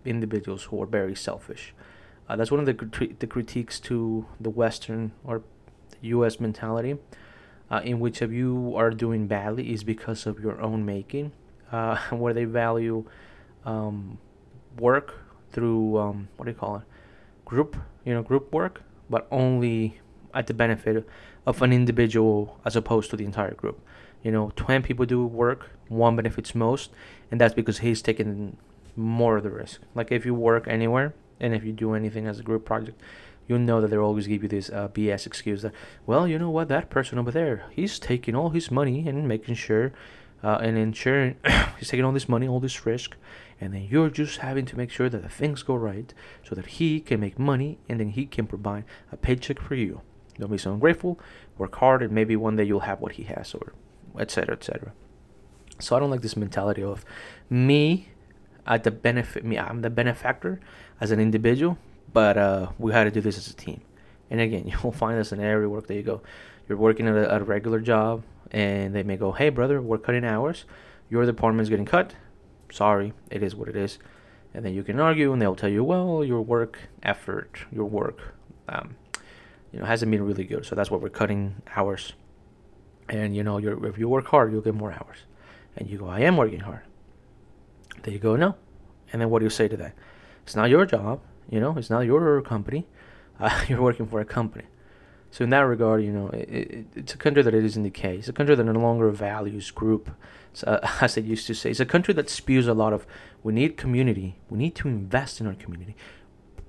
individuals 0.06 0.64
who 0.66 0.82
are 0.82 0.86
very 0.86 1.16
selfish. 1.16 1.74
Uh, 2.30 2.36
that's 2.36 2.52
one 2.52 2.60
of 2.60 2.66
the 2.66 3.10
the 3.20 3.28
critiques 3.28 3.80
to 3.80 4.26
the 4.40 4.50
Western 4.50 5.12
or 5.24 5.42
U.S. 6.02 6.40
mentality, 6.40 6.98
uh, 7.72 7.82
in 7.84 8.00
which 8.00 8.22
if 8.22 8.32
you 8.32 8.74
are 8.76 8.92
doing 8.92 9.28
badly 9.28 9.74
is 9.74 9.84
because 9.84 10.26
of 10.28 10.40
your 10.40 10.62
own 10.62 10.86
making, 10.86 11.32
uh, 11.72 11.98
where 12.12 12.34
they 12.34 12.46
value 12.46 13.04
um, 13.66 14.20
work 14.78 15.16
through 15.52 15.98
um, 15.98 16.30
what 16.38 16.46
do 16.46 16.52
you 16.52 16.58
call 16.58 16.78
it? 16.78 16.84
group, 17.50 17.76
you 18.06 18.14
know, 18.14 18.22
group 18.22 18.54
work, 18.54 18.84
but 19.10 19.28
only 19.32 20.00
at 20.34 20.46
the 20.46 20.54
benefit 20.54 21.06
of 21.46 21.62
an 21.64 21.74
individual 21.74 22.60
as 22.64 22.76
opposed 22.76 23.10
to 23.10 23.18
the 23.18 23.26
entire 23.26 23.56
group. 23.56 23.82
You 24.24 24.32
know, 24.32 24.52
20 24.56 24.86
people 24.86 25.06
do 25.06 25.26
work, 25.26 25.72
one 25.88 26.16
benefits 26.16 26.54
most, 26.54 26.92
and 27.32 27.42
that's 27.42 27.56
because 27.56 27.80
he's 27.80 28.02
taking 28.04 28.56
more 28.96 29.38
of 29.38 29.44
the 29.44 29.50
risk. 29.50 29.82
Like 29.96 30.12
if 30.12 30.26
you 30.26 30.36
work 30.36 30.68
anywhere, 30.68 31.16
And 31.40 31.54
if 31.54 31.64
you 31.64 31.72
do 31.72 31.94
anything 31.94 32.28
as 32.28 32.40
a 32.40 32.44
group 32.44 32.66
project, 32.66 33.00
you'll 33.48 33.60
know 33.60 33.82
that 33.82 33.90
they'll 33.90 34.02
always 34.02 34.28
give 34.28 34.44
you 34.44 34.50
this 34.50 34.70
uh, 34.70 34.88
BS 34.90 35.26
excuse 35.26 35.62
that, 35.64 35.74
well, 36.06 36.28
you 36.28 36.38
know 36.38 36.50
what, 36.50 36.68
that 36.68 36.90
person 36.90 37.18
over 37.18 37.32
there, 37.32 37.66
he's 37.72 38.00
taking 38.00 38.36
all 38.36 38.50
his 38.50 38.70
money 38.70 39.08
and 39.08 39.28
making 39.28 39.56
sure 39.56 39.92
uh, 40.44 40.60
and 40.62 40.78
ensuring 40.78 41.36
he's 41.80 41.90
taking 41.90 42.06
all 42.06 42.12
this 42.12 42.30
money, 42.30 42.48
all 42.48 42.60
this 42.60 42.86
risk, 42.86 43.16
and 43.60 43.74
then 43.74 43.88
you're 43.90 44.10
just 44.10 44.38
having 44.38 44.66
to 44.66 44.78
make 44.78 44.92
sure 44.92 45.10
that 45.10 45.22
the 45.22 45.30
things 45.30 45.64
go 45.64 45.76
right 45.76 46.14
so 46.48 46.56
that 46.56 46.66
he 46.68 47.00
can 47.00 47.20
make 47.20 47.38
money 47.38 47.78
and 47.90 48.00
then 48.00 48.10
he 48.10 48.26
can 48.26 48.48
provide 48.48 48.86
a 49.12 49.18
paycheck 49.18 49.60
for 49.60 49.76
you. 49.76 50.02
Don't 50.38 50.52
be 50.52 50.58
so 50.58 50.72
ungrateful. 50.72 51.20
Work 51.58 51.76
hard, 51.76 52.02
and 52.02 52.14
maybe 52.14 52.36
one 52.38 52.56
day 52.56 52.64
you'll 52.64 52.80
have 52.82 53.02
what 53.02 53.14
he 53.14 53.24
has, 53.24 53.54
or 53.54 53.74
etc. 54.18 54.56
etc. 54.56 54.94
So 55.80 55.96
I 55.96 56.00
don't 56.00 56.10
like 56.10 56.22
this 56.22 56.38
mentality 56.38 56.82
of 56.82 57.04
me 57.50 58.10
at 58.70 58.84
the 58.84 58.92
benefit. 58.92 59.44
Me, 59.44 59.58
I'm 59.58 59.82
the 59.82 59.90
benefactor 59.90 60.62
as 61.02 61.12
an 61.12 61.20
individual, 61.20 61.78
but 62.14 62.38
uh, 62.38 62.68
we 62.78 62.94
had 62.94 63.06
to 63.06 63.12
do 63.12 63.20
this 63.20 63.38
as 63.38 63.50
a 63.50 63.56
team. 63.56 63.82
And 64.30 64.40
again, 64.40 64.68
you'll 64.84 64.94
find 64.94 65.20
this 65.20 65.34
in 65.34 65.42
every 65.42 65.68
work 65.68 65.88
that 65.88 65.96
you 65.96 66.04
go. 66.04 66.22
You're 66.70 66.78
working 66.78 67.08
at 67.08 67.16
a, 67.16 67.36
a 67.36 67.44
regular 67.44 67.80
job, 67.80 68.24
and 68.52 68.94
they 68.96 69.04
may 69.04 69.18
go, 69.18 69.32
"Hey, 69.32 69.50
brother, 69.50 69.82
we're 69.82 69.98
cutting 69.98 70.24
hours. 70.24 70.66
Your 71.10 71.26
department's 71.26 71.70
getting 71.70 71.86
cut. 71.86 72.14
Sorry, 72.72 73.14
it 73.32 73.42
is 73.42 73.56
what 73.56 73.68
it 73.68 73.76
is." 73.76 73.98
And 74.54 74.64
then 74.64 74.74
you 74.74 74.84
can 74.84 75.00
argue, 75.00 75.34
and 75.34 75.42
they'll 75.42 75.56
tell 75.56 75.70
you, 75.70 75.84
"Well, 75.84 76.24
your 76.24 76.42
work 76.42 76.78
effort, 77.02 77.66
your 77.72 77.86
work, 77.86 78.36
um, 78.68 78.96
you 79.72 79.80
know, 79.80 79.86
hasn't 79.86 80.12
been 80.12 80.24
really 80.24 80.46
good. 80.46 80.66
So 80.66 80.76
that's 80.76 80.92
why 80.92 80.98
we're 80.98 81.10
cutting 81.10 81.56
hours. 81.76 82.14
And 83.08 83.36
you 83.36 83.44
know, 83.44 83.58
if 83.58 83.98
you 83.98 84.08
work 84.08 84.28
hard, 84.28 84.52
you'll 84.52 84.62
get 84.62 84.76
more 84.76 84.92
hours." 84.92 85.18
And 85.76 85.90
you 85.90 85.98
go, 85.98 86.08
"I 86.08 86.20
am 86.20 86.38
working 86.38 86.60
hard." 86.60 86.82
There 88.04 88.14
you 88.14 88.20
go, 88.20 88.36
no. 88.36 88.56
And 89.12 89.22
then 89.22 89.30
what 89.30 89.40
do 89.40 89.46
you 89.46 89.50
say 89.50 89.68
to 89.68 89.78
that? 89.78 89.94
It's 90.44 90.56
not 90.56 90.70
your 90.70 90.86
job, 90.86 91.22
you 91.50 91.60
know. 91.60 91.76
It's 91.78 91.90
not 91.90 92.02
your 92.02 92.42
company. 92.42 92.88
Uh, 93.42 93.64
you're 93.70 93.82
working 93.82 94.06
for 94.06 94.20
a 94.20 94.26
company. 94.26 94.66
So 95.32 95.46
in 95.46 95.50
that 95.52 95.62
regard, 95.62 96.04
you 96.04 96.12
know, 96.12 96.28
it, 96.30 96.50
it, 96.50 96.86
it's 96.94 97.14
a 97.14 97.18
country 97.18 97.44
that 97.44 97.54
it 97.54 97.64
is 97.64 97.78
in 97.78 97.84
decay. 97.84 98.18
It's 98.18 98.28
a 98.28 98.34
country 98.34 98.54
that 98.54 98.64
no 98.66 98.74
longer 98.74 99.10
values 99.12 99.72
group, 99.72 100.12
uh, 100.68 100.80
as 101.02 101.16
they 101.16 101.22
used 101.22 101.48
to 101.48 101.54
say. 101.54 101.70
It's 101.70 101.80
a 101.80 101.86
country 101.86 102.14
that 102.16 102.30
spews 102.30 102.68
a 102.68 102.74
lot 102.74 102.92
of, 102.92 103.08
we 103.42 103.54
need 103.54 103.78
community. 103.78 104.40
We 104.50 104.58
need 104.58 104.76
to 104.76 104.90
invest 104.90 105.40
in 105.40 105.48
our 105.48 105.54
community. 105.54 105.96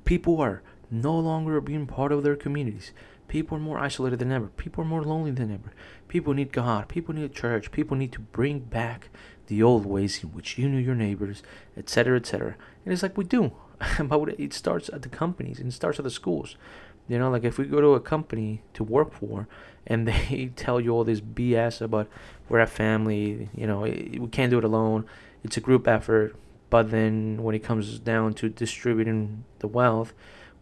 People 0.04 0.40
are 0.40 0.62
no 0.90 1.18
longer 1.18 1.60
being 1.60 1.86
part 1.86 2.12
of 2.12 2.22
their 2.22 2.36
communities. 2.36 2.92
People 3.28 3.56
are 3.56 3.60
more 3.60 3.78
isolated 3.78 4.18
than 4.18 4.32
ever. 4.32 4.48
People 4.48 4.82
are 4.82 4.86
more 4.86 5.02
lonely 5.02 5.30
than 5.30 5.52
ever. 5.52 5.72
People 6.08 6.34
need 6.34 6.52
God. 6.52 6.88
People 6.88 7.14
need 7.14 7.32
church. 7.32 7.70
People 7.70 7.96
need 7.96 8.12
to 8.12 8.20
bring 8.20 8.58
back 8.58 9.08
the 9.50 9.62
old 9.64 9.84
ways 9.84 10.22
in 10.22 10.30
which 10.30 10.56
you 10.56 10.68
knew 10.68 10.78
your 10.78 10.94
neighbors, 10.94 11.42
etc., 11.76 12.16
etc. 12.16 12.54
And 12.84 12.92
it's 12.92 13.02
like 13.02 13.18
we 13.18 13.24
do, 13.24 13.52
but 14.02 14.40
it 14.40 14.54
starts 14.54 14.88
at 14.88 15.02
the 15.02 15.08
companies 15.08 15.58
and 15.58 15.68
it 15.68 15.72
starts 15.72 15.98
at 15.98 16.04
the 16.04 16.10
schools. 16.10 16.56
You 17.08 17.18
know, 17.18 17.28
like 17.28 17.42
if 17.42 17.58
we 17.58 17.64
go 17.64 17.80
to 17.80 17.94
a 17.94 18.00
company 18.00 18.62
to 18.74 18.84
work 18.84 19.12
for 19.12 19.48
and 19.86 20.06
they 20.08 20.52
tell 20.54 20.80
you 20.80 20.92
all 20.92 21.04
this 21.04 21.20
BS 21.20 21.82
about 21.82 22.08
we're 22.48 22.60
a 22.60 22.66
family, 22.66 23.50
you 23.54 23.66
know, 23.66 23.80
we 23.80 24.28
can't 24.30 24.50
do 24.50 24.58
it 24.58 24.64
alone, 24.64 25.04
it's 25.42 25.56
a 25.56 25.60
group 25.60 25.88
effort, 25.88 26.36
but 26.70 26.92
then 26.92 27.42
when 27.42 27.56
it 27.56 27.64
comes 27.64 27.98
down 27.98 28.34
to 28.34 28.48
distributing 28.48 29.44
the 29.58 29.66
wealth 29.66 30.12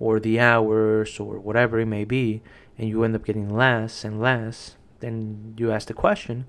or 0.01 0.19
the 0.19 0.41
hours 0.41 1.21
or 1.21 1.39
whatever 1.39 1.79
it 1.79 1.87
may 1.87 2.05
be, 2.05 2.41
and 2.79 2.89
you 2.89 3.05
end 3.05 3.15
up 3.15 3.27
getting 3.27 3.55
less 3.55 4.05
and 4.05 4.19
less, 4.19 4.77
then 5.01 5.55
you 5.59 5.71
ask 5.71 5.89
the 5.89 5.95
question, 5.95 6.47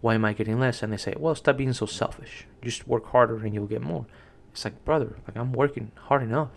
why 0.00 0.14
am 0.14 0.24
I 0.24 0.32
getting 0.32 0.58
less? 0.58 0.82
And 0.82 0.92
they 0.92 0.96
say, 0.96 1.14
well, 1.18 1.34
stop 1.34 1.56
being 1.56 1.72
so 1.72 1.86
selfish. 1.86 2.46
Just 2.62 2.88
work 2.88 3.06
harder 3.06 3.36
and 3.38 3.54
you'll 3.54 3.66
get 3.66 3.82
more. 3.82 4.06
It's 4.52 4.64
like, 4.64 4.84
brother, 4.84 5.16
like 5.26 5.36
I'm 5.36 5.52
working 5.52 5.92
hard 5.94 6.22
enough. 6.22 6.50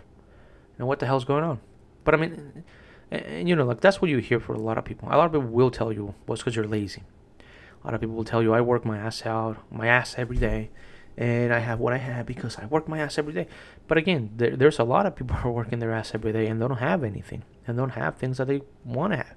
And 0.78 0.88
what 0.88 1.00
the 1.00 1.06
hell's 1.06 1.26
going 1.26 1.44
on? 1.44 1.60
But 2.04 2.16
I 2.16 2.18
mean, 2.18 2.64
and, 3.12 3.48
you 3.48 3.56
know, 3.56 3.66
like 3.66 3.82
that's 3.82 4.02
what 4.02 4.10
you 4.10 4.18
hear 4.18 4.40
for 4.40 4.54
a 4.54 4.60
lot 4.60 4.78
of 4.78 4.86
people. 4.86 5.10
A 5.10 5.16
lot 5.18 5.26
of 5.26 5.34
people 5.34 5.48
will 5.48 5.72
tell 5.72 5.92
you, 5.92 6.16
well, 6.26 6.34
it's 6.34 6.42
because 6.42 6.56
you're 6.56 6.68
lazy. 6.68 7.04
A 7.40 7.88
lot 7.88 7.94
of 7.94 8.02
people 8.02 8.16
will 8.16 8.24
tell 8.24 8.42
you, 8.42 8.54
I 8.54 8.62
work 8.62 8.86
my 8.86 8.98
ass 8.98 9.26
out, 9.26 9.58
my 9.70 9.88
ass 9.88 10.16
every 10.18 10.38
day, 10.38 10.70
and 11.18 11.54
I 11.54 11.60
have 11.60 11.80
what 11.80 11.94
I 11.94 11.98
have 11.98 12.26
because 12.26 12.58
I 12.58 12.66
work 12.66 12.88
my 12.88 13.00
ass 13.00 13.18
every 13.18 13.34
day. 13.34 13.48
But 13.88 13.98
again, 13.98 14.32
there, 14.36 14.56
there's 14.56 14.80
a 14.80 14.84
lot 14.84 15.06
of 15.06 15.16
people 15.16 15.36
who 15.38 15.50
are 15.50 15.52
working 15.52 15.80
their 15.80 15.92
ass 15.92 16.12
every 16.14 16.32
day 16.32 16.48
and 16.48 16.62
they 16.62 16.68
don't 16.68 16.78
have 16.78 17.04
anything 17.04 17.44
and 17.68 17.78
don't 17.78 17.92
have 17.92 18.16
things 18.16 18.38
that 18.38 18.48
they 18.48 18.62
want 18.84 19.14
to 19.14 19.18
have. 19.18 19.36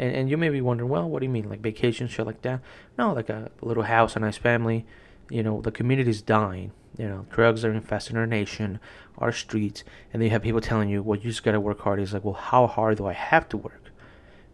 And, 0.00 0.16
and 0.16 0.30
you 0.30 0.38
may 0.38 0.48
be 0.48 0.62
wondering, 0.62 0.88
well, 0.88 1.06
what 1.06 1.20
do 1.20 1.26
you 1.26 1.30
mean, 1.30 1.50
like 1.50 1.60
vacation, 1.60 2.08
shit 2.08 2.24
like 2.24 2.40
that? 2.40 2.62
No, 2.96 3.12
like 3.12 3.28
a 3.28 3.50
little 3.60 3.82
house, 3.82 4.16
a 4.16 4.18
nice 4.18 4.38
family. 4.38 4.86
You 5.28 5.42
know, 5.42 5.60
the 5.60 5.70
community's 5.70 6.22
dying. 6.22 6.72
You 6.96 7.06
know, 7.06 7.26
drugs 7.30 7.66
are 7.66 7.72
infesting 7.72 8.16
our 8.16 8.26
nation, 8.26 8.80
our 9.18 9.30
streets, 9.30 9.84
and 10.10 10.20
then 10.20 10.28
you 10.28 10.30
have 10.30 10.42
people 10.42 10.62
telling 10.62 10.88
you, 10.88 11.02
well, 11.02 11.18
you 11.18 11.30
just 11.30 11.42
gotta 11.42 11.60
work 11.60 11.80
hard. 11.80 12.00
It's 12.00 12.14
like, 12.14 12.24
well, 12.24 12.32
how 12.32 12.66
hard 12.66 12.96
do 12.96 13.06
I 13.06 13.12
have 13.12 13.46
to 13.50 13.58
work? 13.58 13.90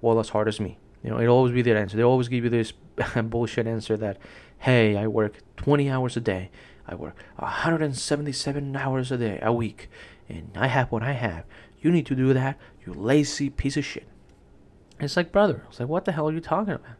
Well, 0.00 0.18
as 0.18 0.30
hard 0.30 0.48
as 0.48 0.58
me. 0.58 0.78
You 1.04 1.10
know, 1.10 1.20
it'll 1.20 1.36
always 1.36 1.52
be 1.52 1.62
that 1.62 1.76
answer. 1.76 1.96
They 1.96 2.02
always 2.02 2.26
give 2.26 2.42
you 2.42 2.50
this 2.50 2.72
bullshit 3.22 3.68
answer 3.68 3.96
that, 3.98 4.18
hey, 4.58 4.96
I 4.96 5.06
work 5.06 5.38
20 5.58 5.88
hours 5.88 6.16
a 6.16 6.20
day. 6.20 6.50
I 6.88 6.96
work 6.96 7.14
177 7.36 8.76
hours 8.76 9.12
a 9.12 9.16
day, 9.16 9.38
a 9.40 9.52
week, 9.52 9.88
and 10.28 10.50
I 10.56 10.66
have 10.66 10.90
what 10.90 11.04
I 11.04 11.12
have. 11.12 11.44
You 11.80 11.92
need 11.92 12.06
to 12.06 12.16
do 12.16 12.34
that, 12.34 12.58
you 12.84 12.92
lazy 12.92 13.48
piece 13.48 13.76
of 13.76 13.84
shit. 13.84 14.08
It's 15.00 15.16
like, 15.16 15.32
brother, 15.32 15.62
it's 15.68 15.80
like, 15.80 15.88
what 15.88 16.04
the 16.04 16.12
hell 16.12 16.28
are 16.28 16.32
you 16.32 16.40
talking 16.40 16.74
about? 16.74 16.96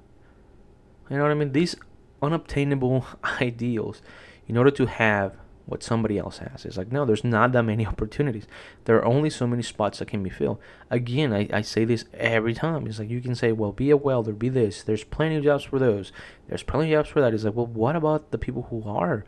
You 1.08 1.16
know 1.16 1.22
what 1.22 1.32
I 1.32 1.34
mean? 1.34 1.52
These 1.52 1.76
unobtainable 2.22 3.06
ideals 3.40 4.02
in 4.46 4.56
order 4.56 4.70
to 4.72 4.86
have 4.86 5.36
what 5.66 5.82
somebody 5.82 6.16
else 6.16 6.38
has. 6.38 6.64
It's 6.64 6.76
like, 6.76 6.92
no, 6.92 7.04
there's 7.04 7.24
not 7.24 7.52
that 7.52 7.64
many 7.64 7.84
opportunities. 7.92 8.46
There 8.84 8.96
are 8.96 9.04
only 9.04 9.30
so 9.30 9.46
many 9.46 9.62
spots 9.62 9.98
that 9.98 10.08
can 10.08 10.22
be 10.22 10.30
filled. 10.30 10.58
Again, 10.90 11.32
I, 11.32 11.48
I 11.52 11.62
say 11.62 11.84
this 11.84 12.04
every 12.14 12.54
time. 12.54 12.86
It's 12.86 12.98
like 12.98 13.10
you 13.10 13.20
can 13.20 13.34
say, 13.34 13.52
well, 13.52 13.72
be 13.72 13.90
a 13.90 13.96
welder, 13.96 14.32
be 14.32 14.48
this. 14.48 14.82
There's 14.82 15.04
plenty 15.04 15.36
of 15.36 15.44
jobs 15.44 15.64
for 15.64 15.78
those. 15.78 16.12
There's 16.48 16.62
plenty 16.62 16.92
of 16.92 16.98
jobs 16.98 17.10
for 17.10 17.20
that. 17.20 17.34
It's 17.34 17.44
like, 17.44 17.54
well, 17.54 17.66
what 17.66 17.96
about 17.96 18.30
the 18.30 18.38
people 18.38 18.68
who 18.70 18.88
are 18.88 19.24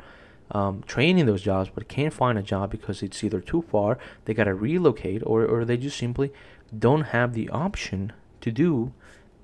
um, 0.50 0.82
training 0.86 1.26
those 1.26 1.42
jobs 1.42 1.70
but 1.74 1.88
can't 1.88 2.14
find 2.14 2.38
a 2.38 2.42
job 2.42 2.70
because 2.70 3.02
it's 3.02 3.22
either 3.22 3.40
too 3.40 3.62
far, 3.62 3.98
they 4.24 4.34
got 4.34 4.44
to 4.44 4.54
relocate, 4.54 5.22
or, 5.26 5.44
or 5.44 5.64
they 5.64 5.76
just 5.76 5.98
simply 5.98 6.32
don't 6.76 7.02
have 7.02 7.34
the 7.34 7.48
option 7.50 8.12
to 8.40 8.50
do 8.50 8.92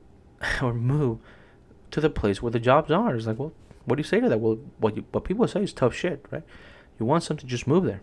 or 0.63 0.75
move 0.75 1.19
to 1.91 2.01
the 2.01 2.11
place 2.11 2.43
where 2.43 2.51
the 2.51 2.61
jobs 2.61 2.91
are. 2.91 3.15
It's 3.15 3.27
like, 3.27 3.39
well, 3.39 3.53
what 3.85 3.97
do 3.97 4.01
you 4.01 4.05
say 4.05 4.21
to 4.21 4.29
that? 4.29 4.41
Well, 4.41 4.59
what 4.79 4.97
you, 4.97 5.05
what 5.13 5.25
people 5.25 5.47
say 5.47 5.63
is 5.63 5.73
tough 5.73 5.95
shit, 5.95 6.25
right? 6.31 6.43
You 6.99 7.07
want 7.07 7.23
something, 7.23 7.49
just 7.49 7.67
move 7.67 7.85
there. 7.85 8.03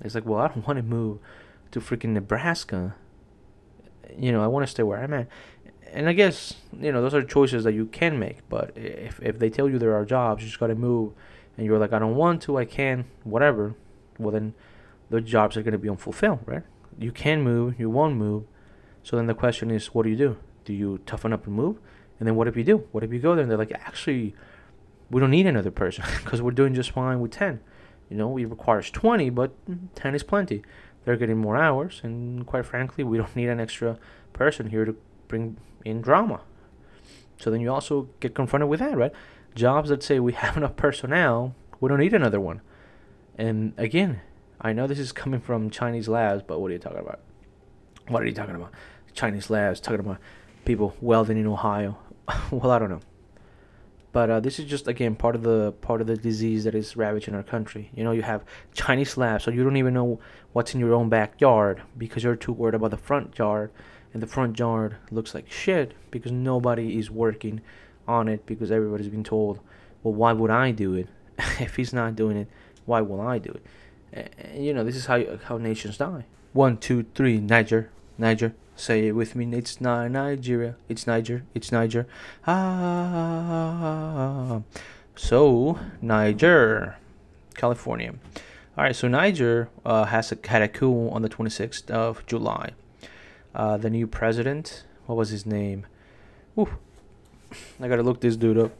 It's 0.00 0.14
like, 0.14 0.26
well, 0.26 0.40
I 0.40 0.48
don't 0.48 0.64
want 0.66 0.78
to 0.78 0.82
move 0.82 1.18
to 1.72 1.80
freaking 1.80 2.10
Nebraska. 2.10 2.94
You 4.16 4.32
know, 4.32 4.42
I 4.42 4.46
want 4.46 4.64
to 4.64 4.70
stay 4.70 4.82
where 4.82 5.02
I'm 5.02 5.12
at. 5.12 5.28
And 5.90 6.08
I 6.08 6.12
guess 6.12 6.54
you 6.78 6.92
know 6.92 7.00
those 7.00 7.14
are 7.14 7.22
choices 7.22 7.64
that 7.64 7.72
you 7.72 7.86
can 7.86 8.18
make. 8.18 8.46
But 8.50 8.76
if 8.76 9.20
if 9.22 9.38
they 9.38 9.48
tell 9.48 9.70
you 9.70 9.78
there 9.78 9.94
are 9.94 10.04
jobs, 10.04 10.42
you 10.42 10.48
just 10.48 10.60
gotta 10.60 10.74
move, 10.74 11.14
and 11.56 11.64
you're 11.64 11.78
like, 11.78 11.94
I 11.94 11.98
don't 11.98 12.14
want 12.14 12.42
to, 12.42 12.58
I 12.58 12.66
can, 12.66 13.06
whatever. 13.24 13.74
Well, 14.18 14.32
then 14.32 14.52
the 15.08 15.22
jobs 15.22 15.56
are 15.56 15.62
gonna 15.62 15.78
be 15.78 15.88
unfulfilled, 15.88 16.40
right? 16.44 16.62
You 16.98 17.10
can 17.10 17.42
move, 17.42 17.80
you 17.80 17.88
won't 17.88 18.16
move. 18.16 18.44
So 19.08 19.16
then 19.16 19.26
the 19.26 19.32
question 19.32 19.70
is, 19.70 19.94
what 19.94 20.02
do 20.02 20.10
you 20.10 20.16
do? 20.16 20.36
Do 20.66 20.74
you 20.74 20.98
toughen 21.06 21.32
up 21.32 21.46
and 21.46 21.56
move? 21.56 21.78
And 22.18 22.28
then 22.28 22.36
what 22.36 22.46
if 22.46 22.58
you 22.58 22.62
do? 22.62 22.86
What 22.92 23.02
if 23.02 23.10
you 23.10 23.18
go 23.18 23.34
there 23.34 23.40
and 23.40 23.50
they're 23.50 23.56
like, 23.56 23.72
actually, 23.72 24.34
we 25.08 25.18
don't 25.18 25.30
need 25.30 25.46
another 25.46 25.70
person 25.70 26.04
because 26.22 26.42
we're 26.42 26.50
doing 26.50 26.74
just 26.74 26.90
fine 26.90 27.18
with 27.18 27.30
10. 27.30 27.58
You 28.10 28.18
know, 28.18 28.36
it 28.36 28.44
requires 28.44 28.90
20, 28.90 29.30
but 29.30 29.52
10 29.94 30.14
is 30.14 30.22
plenty. 30.22 30.60
They're 31.06 31.16
getting 31.16 31.38
more 31.38 31.56
hours, 31.56 32.02
and 32.04 32.46
quite 32.46 32.66
frankly, 32.66 33.02
we 33.02 33.16
don't 33.16 33.34
need 33.34 33.48
an 33.48 33.60
extra 33.60 33.98
person 34.34 34.68
here 34.68 34.84
to 34.84 34.94
bring 35.26 35.56
in 35.86 36.02
drama. 36.02 36.42
So 37.38 37.50
then 37.50 37.62
you 37.62 37.72
also 37.72 38.10
get 38.20 38.34
confronted 38.34 38.68
with 38.68 38.80
that, 38.80 38.94
right? 38.94 39.12
Jobs 39.54 39.88
that 39.88 40.02
say 40.02 40.20
we 40.20 40.34
have 40.34 40.58
enough 40.58 40.76
personnel, 40.76 41.54
we 41.80 41.88
don't 41.88 42.00
need 42.00 42.12
another 42.12 42.40
one. 42.40 42.60
And 43.38 43.72
again, 43.78 44.20
I 44.60 44.74
know 44.74 44.86
this 44.86 44.98
is 44.98 45.12
coming 45.12 45.40
from 45.40 45.70
Chinese 45.70 46.08
labs, 46.08 46.42
but 46.46 46.60
what 46.60 46.70
are 46.70 46.74
you 46.74 46.78
talking 46.78 46.98
about? 46.98 47.20
What 48.08 48.22
are 48.22 48.26
you 48.26 48.34
talking 48.34 48.54
about? 48.54 48.72
Chinese 49.18 49.50
labs 49.50 49.80
talking 49.80 49.98
about 50.00 50.18
people 50.64 50.94
welding 51.00 51.38
in 51.38 51.46
Ohio. 51.46 51.98
well, 52.52 52.70
I 52.70 52.78
don't 52.78 52.90
know. 52.90 53.00
But 54.12 54.30
uh, 54.30 54.40
this 54.40 54.58
is 54.60 54.66
just 54.66 54.86
again 54.86 55.16
part 55.16 55.34
of 55.34 55.42
the 55.42 55.72
part 55.72 56.00
of 56.00 56.06
the 56.06 56.16
disease 56.16 56.64
that 56.64 56.74
is 56.74 56.96
ravaging 56.96 57.34
our 57.34 57.42
country. 57.42 57.90
You 57.94 58.04
know, 58.04 58.12
you 58.12 58.22
have 58.22 58.44
Chinese 58.74 59.16
labs, 59.16 59.44
so 59.44 59.50
you 59.50 59.64
don't 59.64 59.76
even 59.76 59.92
know 59.92 60.20
what's 60.52 60.72
in 60.72 60.80
your 60.80 60.94
own 60.94 61.08
backyard 61.08 61.82
because 61.96 62.22
you're 62.22 62.36
too 62.36 62.52
worried 62.52 62.74
about 62.76 62.92
the 62.92 62.96
front 62.96 63.36
yard, 63.38 63.70
and 64.14 64.22
the 64.22 64.26
front 64.26 64.58
yard 64.58 64.96
looks 65.10 65.34
like 65.34 65.50
shit 65.50 65.94
because 66.10 66.32
nobody 66.32 66.98
is 66.98 67.10
working 67.10 67.60
on 68.06 68.28
it 68.28 68.46
because 68.46 68.70
everybody's 68.70 69.08
been 69.08 69.24
told, 69.24 69.58
well, 70.02 70.14
why 70.14 70.32
would 70.32 70.50
I 70.50 70.70
do 70.70 70.94
it? 70.94 71.08
if 71.60 71.76
he's 71.76 71.92
not 71.92 72.16
doing 72.16 72.36
it, 72.36 72.48
why 72.86 73.00
will 73.00 73.20
I 73.20 73.38
do 73.38 73.50
it? 73.50 73.66
And, 74.12 74.64
you 74.64 74.72
know, 74.72 74.84
this 74.84 74.96
is 74.96 75.06
how 75.06 75.38
how 75.44 75.58
nations 75.58 75.98
die. 75.98 76.24
One, 76.52 76.78
two, 76.78 77.04
three, 77.14 77.38
Niger, 77.38 77.90
Niger. 78.16 78.54
Say 78.78 79.08
it 79.08 79.12
with 79.12 79.34
me. 79.34 79.44
It's 79.56 79.80
not 79.80 80.08
Nigeria. 80.12 80.76
It's 80.88 81.04
Niger. 81.04 81.42
It's 81.52 81.72
Niger. 81.72 82.06
Ah. 82.46 83.82
So, 85.16 85.80
Niger, 86.00 86.96
California. 87.56 88.14
All 88.76 88.84
right, 88.84 88.94
so 88.94 89.08
Niger 89.08 89.68
uh, 89.84 90.04
has 90.04 90.30
a, 90.30 90.38
had 90.46 90.62
a 90.62 90.68
coup 90.68 91.08
on 91.10 91.22
the 91.22 91.28
26th 91.28 91.90
of 91.90 92.24
July. 92.26 92.70
Uh, 93.52 93.76
the 93.78 93.90
new 93.90 94.06
president, 94.06 94.84
what 95.06 95.16
was 95.16 95.30
his 95.30 95.44
name? 95.44 95.84
Ooh, 96.56 96.78
I 97.80 97.88
gotta 97.88 98.04
look 98.04 98.20
this 98.20 98.36
dude 98.36 98.58
up. 98.58 98.70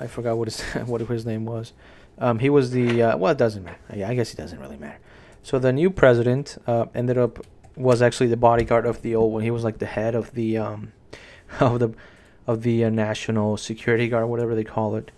I 0.00 0.08
forgot 0.08 0.36
what 0.36 0.48
his 0.48 0.60
what 0.86 1.00
his 1.02 1.24
name 1.24 1.44
was. 1.44 1.74
Um, 2.18 2.40
he 2.40 2.50
was 2.50 2.72
the 2.72 3.00
uh, 3.02 3.16
well, 3.16 3.30
it 3.30 3.38
doesn't 3.38 3.62
matter. 3.62 3.78
Yeah, 3.94 4.08
I 4.08 4.14
guess 4.16 4.32
it 4.34 4.36
doesn't 4.36 4.58
really 4.58 4.78
matter. 4.78 4.98
So 5.44 5.60
the 5.60 5.72
new 5.72 5.90
president 5.90 6.58
uh, 6.66 6.86
ended 6.92 7.18
up 7.18 7.38
was 7.76 8.02
actually 8.02 8.28
the 8.28 8.36
bodyguard 8.36 8.86
of 8.86 9.02
the 9.02 9.14
old 9.14 9.32
one. 9.32 9.42
He 9.42 9.50
was 9.50 9.64
like 9.64 9.78
the 9.78 9.86
head 9.86 10.14
of 10.14 10.32
the 10.32 10.58
um, 10.58 10.92
of 11.60 11.78
the 11.78 11.94
of 12.46 12.62
the 12.62 12.84
uh, 12.84 12.90
national 12.90 13.56
security 13.56 14.08
guard, 14.08 14.28
whatever 14.28 14.54
they 14.54 14.64
call 14.64 14.96
it. 14.96 15.10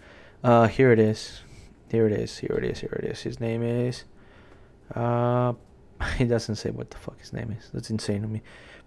Uh, 0.45 0.67
here 0.67 0.93
it 0.93 0.99
is. 0.99 1.43
Here 1.91 2.07
it 2.07 2.13
is. 2.13 2.39
Here 2.39 2.55
it 2.57 2.65
is. 2.65 2.81
Here 2.81 2.99
it 3.03 3.05
is. 3.05 3.21
His 3.21 3.41
name 3.41 3.63
is. 3.63 4.05
Uh, 4.95 5.55
he 6.17 6.25
doesn't 6.25 6.57
say 6.57 6.71
what 6.71 6.91
the 6.91 6.97
fuck 6.97 7.19
his 7.21 7.33
name 7.33 7.55
is. 7.59 7.71
That's 7.73 7.91
insane 7.91 8.23
to 8.23 8.29
me. 8.29 8.43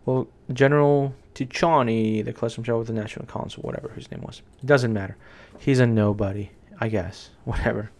Well, 0.06 0.28
General 0.54 1.16
Tchiani, 1.34 2.24
the 2.24 2.34
custom 2.34 2.64
show 2.64 2.78
with 2.78 2.88
the 2.88 2.94
National 2.94 3.26
Council, 3.26 3.64
whatever 3.64 3.90
his 3.90 4.12
name 4.12 4.22
was. 4.22 4.42
It 4.62 4.68
doesn't 4.68 4.94
matter. 4.94 5.18
He's 5.58 5.80
a 5.80 5.88
nobody, 5.88 6.52
I 6.80 6.90
guess. 6.90 7.32
Whatever. 7.46 7.92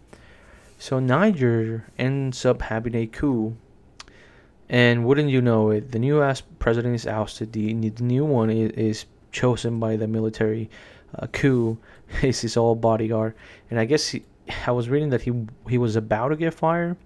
So 0.78 1.00
Niger 1.00 1.86
ends 1.98 2.46
up 2.46 2.64
having 2.64 2.96
a 2.96 3.08
coup. 3.08 3.58
And 4.70 5.06
wouldn't 5.06 5.30
you 5.30 5.42
know 5.42 5.70
it, 5.70 5.92
the 5.92 6.00
new 6.00 6.22
ass 6.22 6.42
president 6.60 6.96
is 6.96 7.06
ousted. 7.06 7.54
The, 7.54 7.74
the 7.74 8.04
new 8.04 8.26
one 8.26 8.50
is, 8.50 8.72
is 8.72 9.06
chosen 9.32 9.80
by 9.80 9.96
the 9.96 10.08
military 10.08 10.70
uh, 11.18 11.28
coup. 11.28 11.78
He's 12.22 12.42
his 12.42 12.58
old 12.58 12.82
bodyguard. 12.82 13.36
And 13.70 13.80
I 13.80 13.86
guess 13.86 14.08
he, 14.08 14.24
I 14.66 14.72
was 14.72 14.90
reading 14.90 15.10
that 15.10 15.22
he 15.22 15.34
he 15.70 15.78
was 15.78 15.96
about 15.96 16.30
to 16.30 16.36
get 16.36 16.54
fired. 16.54 16.98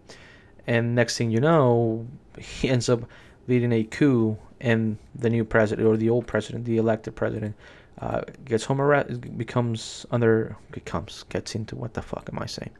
And 0.68 0.96
next 0.96 1.18
thing 1.18 1.32
you 1.32 1.39
know, 1.39 2.08
he 2.38 2.70
ends 2.70 2.89
up 2.89 3.01
leading 3.48 3.74
a 3.74 3.84
coup 3.84 4.38
and 4.62 4.98
the 5.16 5.30
new 5.30 5.44
president 5.44 5.88
or 5.88 5.98
the 5.98 6.10
old 6.10 6.28
president, 6.28 6.66
the 6.66 6.78
elected 6.78 7.16
president, 7.16 7.56
uh, 8.00 8.22
gets 8.46 8.66
home 8.66 8.82
arrest, 8.82 9.38
becomes 9.38 10.06
under 10.12 10.56
becomes 10.72 11.24
gets 11.30 11.56
into 11.56 11.75
what 11.75 11.94
the 11.94 12.01
fuck 12.01 12.30
am 12.32 12.39
I 12.39 12.46
saying? 12.46 12.72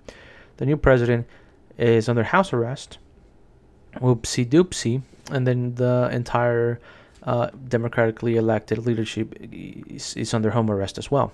The 0.58 0.66
new 0.66 0.78
president 0.78 1.28
is 1.78 2.08
under 2.10 2.24
house 2.24 2.54
arrest. 2.54 2.98
Whoopsie 3.96 4.46
doopsie, 4.48 5.02
and 5.32 5.46
then 5.48 5.76
the 5.76 6.10
entire 6.12 6.80
uh, 7.24 7.50
democratically 7.68 8.38
elected 8.38 8.78
leadership 8.80 9.36
is, 9.42 10.16
is 10.16 10.34
under 10.34 10.52
home 10.52 10.70
arrest 10.72 10.98
as 10.98 11.12
well. 11.12 11.32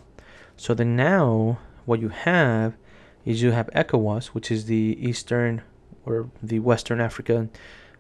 So 0.58 0.74
then 0.74 0.96
now 0.96 1.60
what 1.86 2.00
you 2.00 2.10
have 2.10 2.76
is 3.26 3.42
you 3.42 3.52
have 3.52 3.70
ECOWAS, 3.76 4.28
which 4.28 4.52
is 4.52 4.66
the 4.66 4.98
Eastern 5.00 5.62
or 6.06 6.30
the 6.42 6.60
Western 6.60 7.02
African 7.02 7.50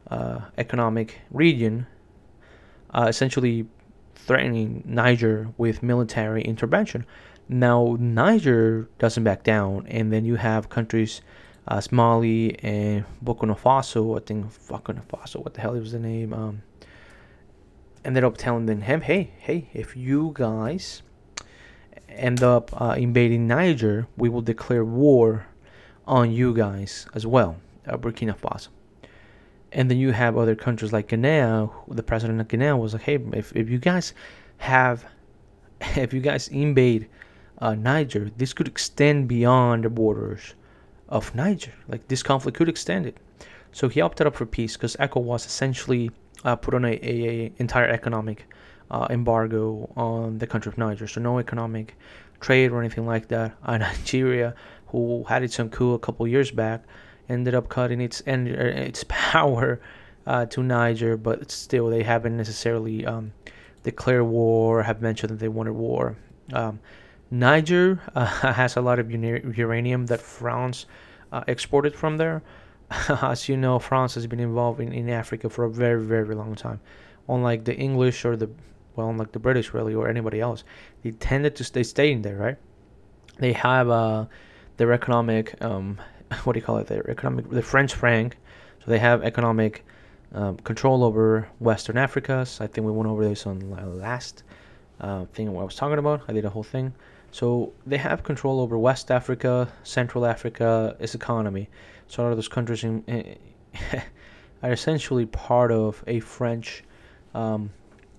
uh, 0.09 0.39
economic 0.57 1.19
region 1.31 1.87
uh, 2.93 3.07
essentially 3.09 3.67
threatening 4.15 4.83
Niger 4.85 5.49
with 5.57 5.83
military 5.83 6.41
intervention. 6.43 7.05
Now, 7.47 7.97
Niger 7.99 8.89
doesn't 8.97 9.23
back 9.23 9.43
down, 9.43 9.85
and 9.87 10.11
then 10.11 10.25
you 10.25 10.35
have 10.35 10.69
countries, 10.69 11.21
uh, 11.67 11.81
Mali 11.91 12.57
and 12.59 13.05
Burkina 13.23 13.57
Faso, 13.57 14.17
I 14.19 14.23
think 14.25 14.45
Burkina 14.67 15.03
Faso, 15.05 15.43
what 15.43 15.53
the 15.53 15.61
hell 15.61 15.73
was 15.73 15.91
the 15.91 15.99
name? 15.99 16.33
Um, 16.33 16.61
ended 18.03 18.23
up 18.23 18.37
telling 18.37 18.65
them, 18.65 18.81
hey, 18.81 19.31
hey, 19.39 19.69
if 19.73 19.95
you 19.95 20.31
guys 20.33 21.01
end 22.09 22.43
up 22.43 22.69
uh, 22.79 22.95
invading 22.97 23.47
Niger, 23.47 24.07
we 24.15 24.29
will 24.29 24.41
declare 24.41 24.85
war 24.85 25.47
on 26.05 26.31
you 26.31 26.53
guys 26.53 27.07
as 27.15 27.25
well, 27.25 27.57
uh, 27.87 27.97
Burkina 27.97 28.37
Faso 28.37 28.69
and 29.75 29.91
then 29.91 29.97
you 29.97 30.11
have 30.11 30.37
other 30.37 30.55
countries 30.55 30.93
like 30.93 31.09
Guinea. 31.09 31.67
The 31.89 32.03
president 32.03 32.39
of 32.39 32.47
Guinea 32.47 32.71
was 32.71 32.93
like, 32.93 33.03
"Hey, 33.03 33.19
if, 33.33 33.53
if 33.55 33.69
you 33.69 33.77
guys 33.77 34.13
have, 34.57 35.05
if 35.81 36.13
you 36.13 36.21
guys 36.21 36.47
invade 36.47 37.09
uh, 37.59 37.75
Niger, 37.75 38.31
this 38.37 38.53
could 38.53 38.67
extend 38.67 39.27
beyond 39.27 39.83
the 39.83 39.89
borders 39.89 40.55
of 41.09 41.33
Niger. 41.35 41.73
Like 41.87 42.07
this 42.07 42.23
conflict 42.23 42.57
could 42.57 42.69
extend 42.69 43.05
it." 43.05 43.17
So 43.71 43.89
he 43.89 44.01
opted 44.01 44.25
up 44.27 44.35
for 44.35 44.45
peace 44.45 44.77
because 44.77 44.95
ECOWAS 44.95 45.45
essentially 45.45 46.11
uh, 46.45 46.55
put 46.55 46.73
on 46.73 46.85
a, 46.85 46.93
a, 47.01 47.29
a 47.29 47.51
entire 47.57 47.87
economic 47.89 48.45
uh, 48.91 49.07
embargo 49.09 49.91
on 49.97 50.37
the 50.37 50.47
country 50.47 50.69
of 50.69 50.77
Niger. 50.77 51.07
So 51.07 51.19
no 51.19 51.39
economic 51.39 51.97
trade 52.39 52.71
or 52.71 52.79
anything 52.79 53.05
like 53.05 53.27
that. 53.29 53.53
Uh, 53.65 53.77
Nigeria, 53.77 54.55
who 54.87 55.23
had 55.27 55.43
its 55.43 55.59
own 55.59 55.69
coup 55.69 55.93
a 55.93 55.99
couple 55.99 56.27
years 56.27 56.51
back, 56.51 56.83
ended 57.27 57.55
up 57.55 57.67
cutting 57.67 57.99
its 57.99 58.21
en- 58.25 58.47
er, 58.47 58.67
its 58.67 59.03
power 59.09 59.81
uh, 60.27 60.45
to 60.45 60.63
Niger, 60.63 61.17
but 61.17 61.51
still 61.51 61.89
they 61.89 62.03
haven't 62.03 62.37
necessarily 62.37 63.05
um, 63.05 63.33
declared 63.83 64.23
war. 64.23 64.83
Have 64.83 65.01
mentioned 65.01 65.31
that 65.31 65.39
they 65.39 65.49
wanted 65.49 65.73
war. 65.73 66.15
Um, 66.53 66.79
Niger 67.31 67.99
uh, 68.13 68.25
has 68.53 68.75
a 68.75 68.81
lot 68.81 68.99
of 68.99 69.11
uranium 69.11 70.05
that 70.07 70.21
France 70.21 70.85
uh, 71.31 71.43
exported 71.47 71.95
from 71.95 72.17
there. 72.17 72.41
As 73.09 73.49
you 73.49 73.57
know, 73.57 73.79
France 73.79 74.13
has 74.15 74.27
been 74.27 74.39
involved 74.39 74.79
in, 74.79 74.93
in 74.93 75.09
Africa 75.09 75.49
for 75.49 75.65
a 75.65 75.69
very, 75.69 76.03
very 76.03 76.35
long 76.35 76.55
time. 76.55 76.79
Unlike 77.27 77.65
the 77.65 77.75
English 77.75 78.25
or 78.25 78.35
the, 78.35 78.49
well, 78.95 79.09
unlike 79.09 79.31
the 79.31 79.39
British 79.39 79.73
really 79.73 79.95
or 79.95 80.07
anybody 80.07 80.39
else, 80.39 80.63
they 81.01 81.11
tended 81.11 81.55
to 81.55 81.63
stay 81.63 81.81
staying 81.81 82.21
there, 82.21 82.35
right? 82.35 82.57
They 83.39 83.53
have 83.53 83.89
uh, 83.89 84.25
their 84.77 84.93
economic 84.93 85.59
um, 85.61 85.99
what 86.43 86.53
do 86.53 86.59
you 86.59 86.65
call 86.65 86.77
it? 86.77 86.87
Their 86.87 87.09
economic, 87.09 87.49
the 87.49 87.61
French 87.61 87.93
franc. 87.93 88.37
So 88.83 88.91
they 88.91 88.99
have 88.99 89.23
economic 89.23 89.85
um, 90.33 90.57
control 90.57 91.03
over 91.03 91.47
Western 91.59 91.97
Africa. 91.97 92.45
So 92.45 92.63
I 92.63 92.67
think 92.67 92.85
we 92.85 92.91
went 92.91 93.09
over 93.09 93.27
this 93.27 93.45
on 93.45 93.59
last 93.99 94.43
uh, 95.01 95.25
thing 95.25 95.47
I 95.49 95.51
was 95.51 95.75
talking 95.75 95.97
about. 95.97 96.21
I 96.27 96.33
did 96.33 96.45
a 96.45 96.49
whole 96.49 96.63
thing. 96.63 96.93
So 97.35 97.73
they 97.85 97.97
have 97.97 98.23
control 98.23 98.61
over 98.61 98.77
West 98.77 99.11
Africa, 99.11 99.67
Central 99.83 100.25
Africa, 100.25 100.95
its 101.01 101.15
economy. 101.15 101.67
So 102.07 102.21
a 102.21 102.23
lot 102.23 102.29
of 102.29 102.37
those 102.37 102.47
countries 102.47 102.85
in, 102.85 103.03
are 104.63 104.71
essentially 104.71 105.25
part 105.25 105.69
of 105.69 106.01
a 106.07 106.21
French. 106.21 106.85
Um, 107.33 107.71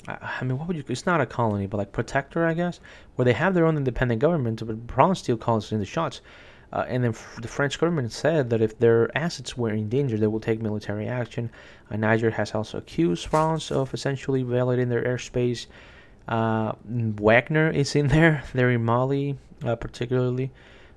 I 0.07 0.45
mean, 0.45 0.59
what 0.59 0.69
would 0.69 0.77
you? 0.77 0.85
It's 0.87 1.07
not 1.07 1.23
a 1.23 1.25
colony, 1.25 1.67
but 1.67 1.79
like 1.79 1.93
protector, 1.93 2.45
I 2.45 2.53
guess, 2.53 2.79
where 3.15 3.25
they 3.25 3.33
have 3.33 3.55
their 3.55 3.65
own 3.65 3.79
independent 3.79 4.21
government, 4.21 4.63
but 4.67 4.77
France 4.87 5.21
still 5.21 5.39
calls 5.39 5.73
in 5.73 5.79
the 5.79 5.87
shots. 5.87 6.21
Uh, 6.71 6.85
and 6.87 7.03
then 7.03 7.13
f- 7.13 7.39
the 7.41 7.49
French 7.49 7.81
government 7.81 8.13
said 8.13 8.51
that 8.51 8.61
if 8.61 8.79
their 8.79 9.17
assets 9.17 9.57
were 9.57 9.71
in 9.71 9.89
danger, 9.89 10.19
they 10.19 10.27
will 10.27 10.41
take 10.41 10.61
military 10.61 11.09
action. 11.09 11.49
Uh, 11.91 11.97
Niger 11.97 12.33
has 12.33 12.55
also 12.55 12.77
accused 12.77 13.29
France 13.29 13.71
of 13.71 13.95
essentially 13.95 14.43
violating 14.43 14.91
their 14.91 15.05
airspace. 15.05 15.69
Uh, 16.29 16.73
Wagner 16.85 17.71
is 17.71 17.95
in 17.95 18.09
there. 18.09 18.43
They're 18.53 18.71
in 18.71 18.85
Mali, 18.85 19.39
uh, 19.65 19.77
particularly, 19.77 20.51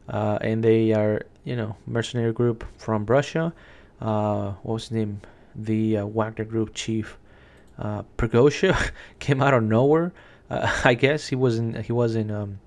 uh, 0.08 0.40
and 0.42 0.64
they 0.64 0.94
are, 0.94 1.22
you 1.44 1.56
know, 1.56 1.76
mercenary 1.86 2.34
group 2.34 2.66
from 2.78 3.06
Russia. 3.06 3.54
Uh, 4.02 4.54
what 4.64 4.74
was 4.74 4.84
his 4.84 4.92
name? 4.92 5.22
The 5.56 5.98
Wagner 5.98 6.46
group 6.46 6.74
chief, 6.74 7.18
uh, 7.78 8.04
Prigozhin, 8.18 8.76
came 9.20 9.42
out 9.42 9.54
of 9.54 9.64
nowhere. 9.64 10.12
I 10.50 10.96
guess 10.96 11.28
he 11.28 11.36
wasn't. 11.36 11.86
He 11.86 11.94
wasn't. 11.94 12.32
Um, 12.32 12.60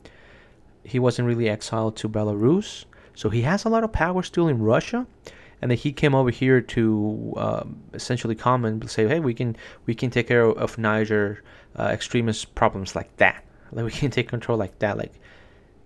he 0.85 0.98
wasn't 0.98 1.27
really 1.29 1.48
exiled 1.48 1.96
to 1.96 2.09
Belarus. 2.09 2.85
So 3.14 3.29
he 3.29 3.42
has 3.42 3.64
a 3.64 3.68
lot 3.68 3.85
of 3.85 3.92
power 3.92 4.22
still 4.22 4.48
in 4.48 4.62
Russia, 4.62 5.07
and 5.61 5.70
then 5.70 5.79
he 5.79 5.92
came 5.92 6.14
over 6.14 6.31
here 6.31 6.61
to 6.61 7.35
um, 7.37 7.83
essentially 7.92 8.35
come 8.35 8.64
and 8.64 8.88
say, 8.90 9.07
hey, 9.07 9.20
we 9.20 9.35
can 9.35 9.57
we 9.87 9.94
can 9.94 10.11
take 10.11 10.29
care 10.29 10.44
of 10.44 10.79
Niger 10.79 11.42
uh, 11.79 11.85
extremist 11.85 12.55
problems 12.55 12.95
like 12.95 13.17
that. 13.17 13.45
Like 13.71 13.85
we 13.85 13.91
can 14.03 14.11
take 14.11 14.29
control 14.29 14.59
like 14.59 14.79
that. 14.81 14.99
Like 14.99 15.13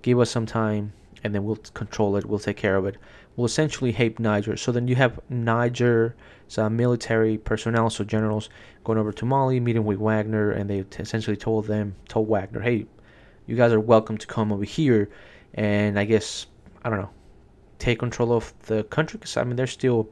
give 0.02 0.18
us 0.20 0.30
some 0.30 0.46
time, 0.46 0.92
and 1.24 1.34
then 1.34 1.44
we'll 1.44 1.56
control 1.56 2.16
it. 2.16 2.24
We'll 2.24 2.38
take 2.38 2.56
care 2.56 2.76
of 2.76 2.86
it. 2.86 2.96
We'll 3.36 3.46
essentially 3.46 3.92
hate 3.92 4.18
Niger. 4.18 4.56
So 4.56 4.72
then 4.72 4.88
you 4.88 4.94
have 4.94 5.20
Niger 5.28 6.16
uh, 6.56 6.70
military 6.70 7.36
personnel, 7.36 7.90
so 7.90 8.04
generals, 8.04 8.48
going 8.84 8.98
over 8.98 9.12
to 9.12 9.24
Mali, 9.26 9.60
meeting 9.60 9.84
with 9.84 9.98
Wagner, 9.98 10.52
and 10.52 10.70
they 10.70 10.82
t- 10.82 11.02
essentially 11.02 11.36
told 11.36 11.66
them, 11.66 11.96
told 12.08 12.28
Wagner, 12.28 12.60
hey, 12.60 12.86
you 13.46 13.56
guys 13.56 13.72
are 13.72 13.80
welcome 13.80 14.16
to 14.16 14.26
come 14.26 14.52
over 14.52 14.64
here, 14.64 15.10
and 15.54 15.98
I 15.98 16.04
guess 16.04 16.46
I 16.82 16.88
don't 16.90 17.00
know, 17.00 17.10
take 17.78 17.98
control 17.98 18.32
of 18.32 18.52
the 18.66 18.84
country 18.84 19.18
because 19.18 19.36
I 19.36 19.44
mean 19.44 19.56
they're 19.56 19.66
still 19.66 20.08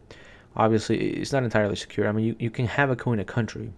obviously 0.56 0.98
it's 0.98 1.32
not 1.32 1.44
entirely 1.44 1.76
secure. 1.76 2.08
I 2.08 2.12
mean 2.12 2.26
you, 2.26 2.36
you 2.38 2.50
can 2.50 2.66
have 2.66 2.90
a 2.90 2.96
coup 2.96 3.12
in 3.12 3.20
a 3.20 3.24
country, 3.24 3.72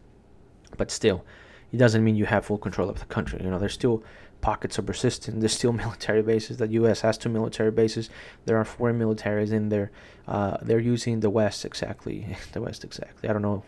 but 0.76 0.90
still 0.90 1.24
it 1.72 1.76
doesn't 1.76 2.02
mean 2.04 2.16
you 2.16 2.26
have 2.26 2.46
full 2.46 2.58
control 2.58 2.88
of 2.88 2.98
the 3.00 3.06
country. 3.06 3.40
You 3.42 3.50
know 3.50 3.58
there's 3.58 3.74
still 3.74 4.02
pockets 4.40 4.78
of 4.78 4.88
resistance. 4.88 5.36
There's 5.40 5.54
still 5.54 5.72
military 5.72 6.22
bases. 6.22 6.58
The 6.58 6.68
U.S. 6.80 7.00
has 7.00 7.16
two 7.18 7.28
military 7.28 7.70
bases. 7.70 8.10
There 8.44 8.56
are 8.58 8.64
foreign 8.64 8.98
militaries 8.98 9.50
in 9.50 9.70
there. 9.70 9.90
Uh, 10.28 10.58
they're 10.62 10.78
using 10.78 11.20
the 11.20 11.30
West 11.30 11.64
exactly. 11.64 12.36
the 12.52 12.60
West 12.60 12.84
exactly. 12.84 13.28
I 13.28 13.32
don't 13.32 13.42
know, 13.42 13.62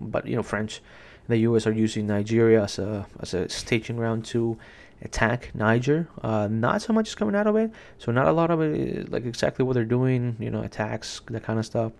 but 0.00 0.26
you 0.26 0.36
know 0.36 0.42
French. 0.42 0.80
The 1.28 1.38
U.S. 1.38 1.66
are 1.66 1.72
using 1.72 2.06
Nigeria 2.06 2.64
as 2.64 2.78
a 2.78 3.06
as 3.20 3.34
a 3.34 3.48
staging 3.48 3.96
ground 3.96 4.24
to 4.26 4.58
attack 5.02 5.50
Niger. 5.54 6.08
Uh, 6.22 6.48
not 6.50 6.82
so 6.82 6.92
much 6.92 7.08
is 7.08 7.14
coming 7.14 7.34
out 7.34 7.46
of 7.46 7.56
it, 7.56 7.70
so 7.98 8.12
not 8.12 8.26
a 8.26 8.32
lot 8.32 8.50
of 8.50 8.60
it, 8.60 9.10
like 9.10 9.24
exactly 9.24 9.64
what 9.64 9.74
they're 9.74 9.84
doing, 9.84 10.36
you 10.38 10.50
know, 10.50 10.62
attacks, 10.62 11.20
that 11.30 11.42
kind 11.42 11.58
of 11.58 11.66
stuff. 11.66 11.92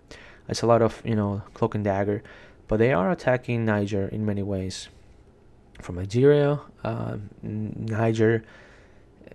It's 0.49 0.61
a 0.61 0.67
lot 0.67 0.81
of, 0.81 1.01
you 1.05 1.15
know, 1.15 1.41
cloak 1.53 1.75
and 1.75 1.83
dagger, 1.83 2.23
but 2.67 2.77
they 2.77 2.93
are 2.93 3.11
attacking 3.11 3.65
Niger 3.65 4.07
in 4.07 4.25
many 4.25 4.43
ways. 4.43 4.89
From 5.81 5.95
Nigeria, 5.95 6.59
uh, 6.83 7.17
Niger, 7.41 8.43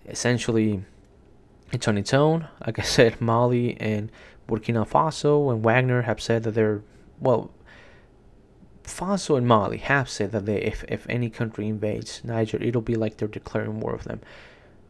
essentially, 0.06 0.84
it's 1.72 1.88
on 1.88 1.98
its 1.98 2.14
own. 2.14 2.48
Like 2.64 2.78
I 2.78 2.82
said, 2.82 3.20
Mali 3.20 3.76
and 3.80 4.10
Burkina 4.48 4.88
Faso 4.88 5.52
and 5.52 5.62
Wagner 5.62 6.02
have 6.02 6.20
said 6.20 6.44
that 6.44 6.52
they're, 6.52 6.82
well, 7.20 7.50
Faso 8.84 9.36
and 9.36 9.46
Mali 9.46 9.78
have 9.78 10.08
said 10.08 10.32
that 10.32 10.46
they, 10.46 10.62
if, 10.62 10.84
if 10.84 11.06
any 11.08 11.28
country 11.28 11.68
invades 11.68 12.22
Niger, 12.24 12.58
it'll 12.62 12.80
be 12.82 12.94
like 12.94 13.16
they're 13.16 13.28
declaring 13.28 13.80
war 13.80 13.94
of 13.94 14.04
them. 14.04 14.20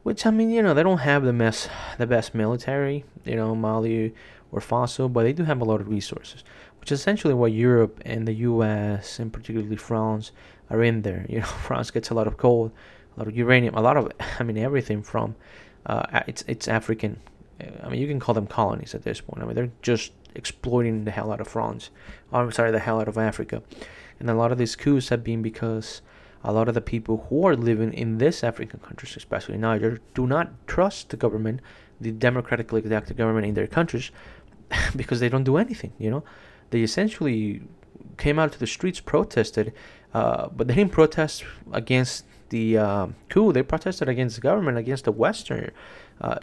Which 0.02 0.24
I 0.24 0.30
mean, 0.30 0.50
you 0.50 0.62
know, 0.62 0.74
they 0.74 0.84
don't 0.84 0.98
have 0.98 1.24
the 1.24 1.32
best 1.32 1.68
the 1.98 2.06
best 2.06 2.32
military, 2.32 3.04
you 3.24 3.34
know, 3.34 3.56
Mali 3.56 4.14
or 4.52 4.60
Faso, 4.60 5.12
but 5.12 5.24
they 5.24 5.32
do 5.32 5.42
have 5.44 5.60
a 5.60 5.64
lot 5.64 5.80
of 5.80 5.88
resources, 5.88 6.44
which 6.78 6.92
is 6.92 7.00
essentially 7.00 7.34
what 7.34 7.50
Europe 7.50 8.00
and 8.04 8.28
the 8.28 8.34
U.S. 8.34 9.18
and 9.18 9.32
particularly 9.32 9.74
France 9.74 10.30
are 10.70 10.82
in 10.82 11.02
there. 11.02 11.26
You 11.28 11.40
know, 11.40 11.46
France 11.66 11.90
gets 11.90 12.10
a 12.10 12.14
lot 12.14 12.26
of 12.26 12.36
gold, 12.36 12.72
a 13.16 13.20
lot 13.20 13.28
of 13.28 13.36
uranium, 13.36 13.74
a 13.74 13.80
lot 13.80 13.96
of, 13.96 14.10
I 14.38 14.42
mean, 14.42 14.58
everything 14.58 15.02
from, 15.02 15.36
uh, 15.86 16.22
it's 16.26 16.44
it's 16.48 16.68
African. 16.68 17.20
I 17.82 17.88
mean, 17.88 18.00
you 18.00 18.06
can 18.06 18.20
call 18.20 18.34
them 18.34 18.46
colonies 18.46 18.94
at 18.94 19.02
this 19.02 19.20
point. 19.20 19.42
I 19.42 19.46
mean, 19.46 19.54
they're 19.54 19.70
just 19.80 20.12
exploiting 20.34 21.04
the 21.04 21.10
hell 21.10 21.32
out 21.32 21.40
of 21.40 21.48
France. 21.48 21.90
Oh, 22.32 22.40
I'm 22.40 22.52
sorry, 22.52 22.70
the 22.70 22.78
hell 22.78 23.00
out 23.00 23.08
of 23.08 23.16
Africa. 23.16 23.62
And 24.20 24.28
a 24.28 24.34
lot 24.34 24.52
of 24.52 24.58
these 24.58 24.76
coups 24.76 25.08
have 25.08 25.24
been 25.24 25.40
because 25.40 26.02
a 26.44 26.52
lot 26.52 26.68
of 26.68 26.74
the 26.74 26.80
people 26.80 27.26
who 27.28 27.46
are 27.46 27.56
living 27.56 27.92
in 27.92 28.18
these 28.18 28.44
African 28.44 28.80
countries, 28.80 29.16
especially 29.16 29.56
Niger, 29.56 30.00
do 30.14 30.26
not 30.26 30.52
trust 30.66 31.08
the 31.08 31.16
government, 31.16 31.60
the 32.00 32.12
democratically 32.12 32.84
elected 32.84 33.16
government 33.16 33.46
in 33.46 33.54
their 33.54 33.66
countries, 33.66 34.10
because 34.96 35.20
they 35.20 35.28
don't 35.28 35.44
do 35.44 35.56
anything. 35.56 35.92
You 35.98 36.10
know, 36.10 36.24
they 36.70 36.82
essentially 36.82 37.62
came 38.18 38.38
out 38.38 38.52
to 38.52 38.58
the 38.58 38.66
streets, 38.66 39.00
protested, 39.00 39.72
uh, 40.16 40.48
but 40.56 40.64
they 40.68 40.74
didn't 40.74 40.92
protest 40.92 41.44
against 41.72 42.24
the 42.54 42.78
uh, 42.78 43.06
coup. 43.28 43.52
They 43.52 43.62
protested 43.62 44.08
against 44.08 44.36
the 44.36 44.42
government, 44.42 44.78
against 44.78 45.04
the 45.04 45.12
Western 45.12 45.72
uh, 46.20 46.38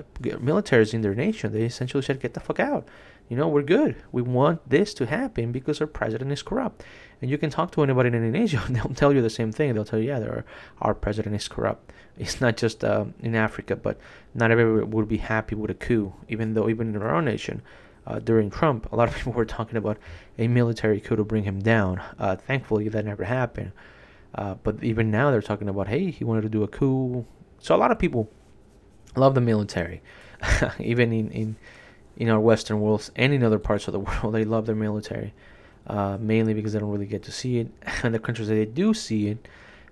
militaries 0.50 0.94
in 0.94 1.02
their 1.02 1.16
nation. 1.16 1.54
They 1.54 1.66
essentially 1.74 2.04
said, 2.04 2.20
"Get 2.20 2.34
the 2.34 2.44
fuck 2.48 2.60
out." 2.60 2.84
you 3.30 3.38
know, 3.38 3.48
we're 3.48 3.64
good. 3.64 3.96
We 4.12 4.22
want 4.22 4.70
this 4.70 4.94
to 4.96 5.06
happen 5.06 5.52
because 5.52 5.82
our 5.82 5.88
president 5.88 6.32
is 6.32 6.44
corrupt. 6.44 6.84
And 7.22 7.32
you 7.32 7.38
can 7.38 7.50
talk 7.50 7.72
to 7.72 7.84
anybody 7.84 8.10
in 8.10 8.16
Indonesia, 8.16 8.62
and 8.66 8.76
they'll 8.76 8.94
tell 8.94 9.14
you 9.14 9.22
the 9.22 9.30
same 9.30 9.52
thing. 9.52 9.74
They'll 9.74 9.86
tell 9.86 10.00
you, 10.00 10.10
yeah, 10.10 10.42
our 10.82 10.94
president 10.94 11.36
is 11.36 11.48
corrupt. 11.48 11.92
It's 12.16 12.40
not 12.40 12.58
just 12.58 12.84
uh, 12.84 13.06
in 13.22 13.34
Africa, 13.34 13.76
but 13.76 13.98
not 14.36 14.52
everybody 14.52 14.86
would 14.86 15.08
be 15.08 15.18
happy 15.18 15.56
with 15.56 15.72
a 15.72 15.74
coup, 15.74 16.14
even 16.30 16.54
though 16.54 16.70
even 16.70 16.94
in 16.94 17.02
our 17.02 17.16
own 17.16 17.26
nation, 17.26 17.64
uh, 18.06 18.20
during 18.20 18.50
Trump, 18.50 18.92
a 18.92 18.96
lot 18.96 19.08
of 19.08 19.16
people 19.16 19.34
were 19.34 19.46
talking 19.46 19.78
about 19.78 19.98
a 20.38 20.48
military 20.48 21.00
coup 21.00 21.16
to 21.16 21.24
bring 21.24 21.44
him 21.44 21.60
down. 21.60 22.02
Uh, 22.20 22.36
thankfully, 22.36 22.90
that 22.90 23.06
never 23.06 23.24
happened. 23.24 23.72
Uh, 24.36 24.56
but 24.64 24.84
even 24.84 25.12
now, 25.12 25.30
they're 25.30 25.42
talking 25.42 25.70
about, 25.70 25.88
hey, 25.88 26.10
he 26.10 26.24
wanted 26.24 26.42
to 26.42 26.50
do 26.50 26.64
a 26.64 26.68
coup. 26.68 27.26
So 27.60 27.76
a 27.76 27.78
lot 27.78 27.92
of 27.92 28.00
people 28.00 28.30
love 29.16 29.36
the 29.36 29.42
military, 29.42 30.02
even 30.80 31.14
in 31.14 31.32
in 31.32 31.56
in 32.18 32.30
our 32.30 32.40
Western 32.40 32.80
worlds 32.80 33.12
and 33.16 33.34
in 33.34 33.44
other 33.44 33.60
parts 33.60 33.88
of 33.88 33.92
the 33.92 34.00
world. 34.24 34.34
They 34.34 34.44
love 34.44 34.66
their 34.66 34.76
military, 34.76 35.34
uh, 35.88 36.18
mainly 36.20 36.54
because 36.54 36.74
they 36.74 36.80
don't 36.80 36.92
really 36.92 37.06
get 37.06 37.24
to 37.24 37.32
see 37.32 37.60
it. 37.60 37.68
And 38.04 38.14
the 38.14 38.20
countries 38.20 38.48
that 38.48 38.56
they 38.56 38.66
do 38.66 38.94
see 38.94 39.28
it, 39.28 39.48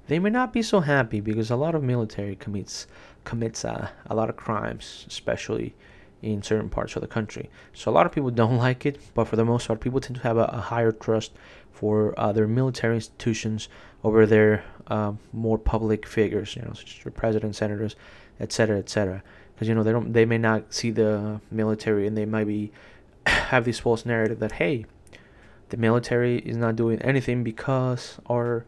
they 0.08 0.20
may 0.20 0.30
not 0.30 0.54
be 0.54 0.62
so 0.62 0.80
happy 0.80 1.22
because 1.22 1.52
a 1.52 1.56
lot 1.56 1.76
of 1.76 1.84
military 1.84 2.36
commits 2.36 2.88
commits 3.24 3.64
uh, 3.64 3.90
a 4.08 4.16
lot 4.16 4.30
of 4.30 4.36
crimes, 4.36 5.06
especially 5.08 5.76
in 6.22 6.42
certain 6.42 6.70
parts 6.70 6.96
of 6.96 7.02
the 7.02 7.08
country. 7.08 7.50
So 7.74 7.92
a 7.92 7.94
lot 7.94 8.06
of 8.06 8.12
people 8.12 8.32
don't 8.42 8.58
like 8.58 8.86
it, 8.86 9.00
but 9.14 9.26
for 9.26 9.36
the 9.36 9.46
most 9.46 9.68
part, 9.68 9.82
people 9.82 10.00
tend 10.00 10.18
to 10.18 10.24
have 10.24 10.38
a, 10.38 10.46
a 10.46 10.62
higher 10.62 10.92
trust 10.92 11.32
for 11.72 12.14
uh, 12.20 12.32
their 12.32 12.48
military 12.48 12.96
institutions 12.96 13.70
over 14.04 14.26
their 14.26 14.64
uh, 14.88 15.14
more 15.34 15.58
public 15.58 16.06
figures, 16.06 16.56
you 16.56 16.62
know, 16.62 16.74
such 16.74 17.02
as 17.06 17.14
presidents, 17.14 17.58
senators, 17.60 17.96
etc., 18.40 18.78
etc 18.78 19.24
because 19.62 19.70
you 19.70 19.76
know 19.76 19.84
they 19.84 19.92
don't 19.92 20.12
they 20.12 20.26
may 20.26 20.40
not 20.40 20.74
see 20.74 20.90
the 20.90 21.40
military 21.52 22.08
and 22.08 22.18
they 22.18 22.26
might 22.26 22.48
be 22.48 22.72
have 23.28 23.64
this 23.64 23.78
false 23.78 24.08
narrative 24.08 24.40
that 24.40 24.54
hey 24.54 24.84
the 25.70 25.78
military 25.78 26.40
is 26.40 26.58
not 26.58 26.76
doing 26.76 27.00
anything 27.04 27.44
because 27.44 28.18
our 28.28 28.66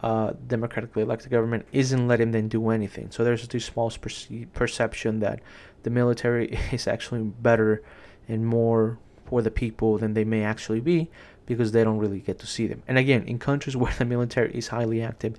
uh, 0.00 0.34
democratically 0.46 1.02
elected 1.02 1.30
government 1.30 1.64
isn't 1.72 2.06
letting 2.06 2.32
them 2.32 2.46
do 2.46 2.68
anything 2.68 3.10
so 3.10 3.24
there's 3.24 3.48
this 3.48 3.70
false 3.70 3.96
perce- 3.96 4.28
perception 4.52 5.20
that 5.20 5.40
the 5.84 5.90
military 5.90 6.58
is 6.72 6.86
actually 6.86 7.22
better 7.22 7.82
and 8.28 8.46
more 8.46 8.98
for 9.26 9.40
the 9.40 9.50
people 9.50 9.98
than 9.98 10.14
they 10.14 10.24
may 10.24 10.42
actually 10.42 10.80
be 10.80 11.08
because 11.46 11.72
they 11.72 11.84
don't 11.84 11.98
really 11.98 12.20
get 12.20 12.38
to 12.38 12.46
see 12.46 12.66
them 12.66 12.82
and 12.88 12.98
again 12.98 13.22
in 13.24 13.38
countries 13.38 13.76
where 13.82 13.94
the 13.98 14.04
military 14.04 14.52
is 14.52 14.68
highly 14.68 15.00
active 15.00 15.36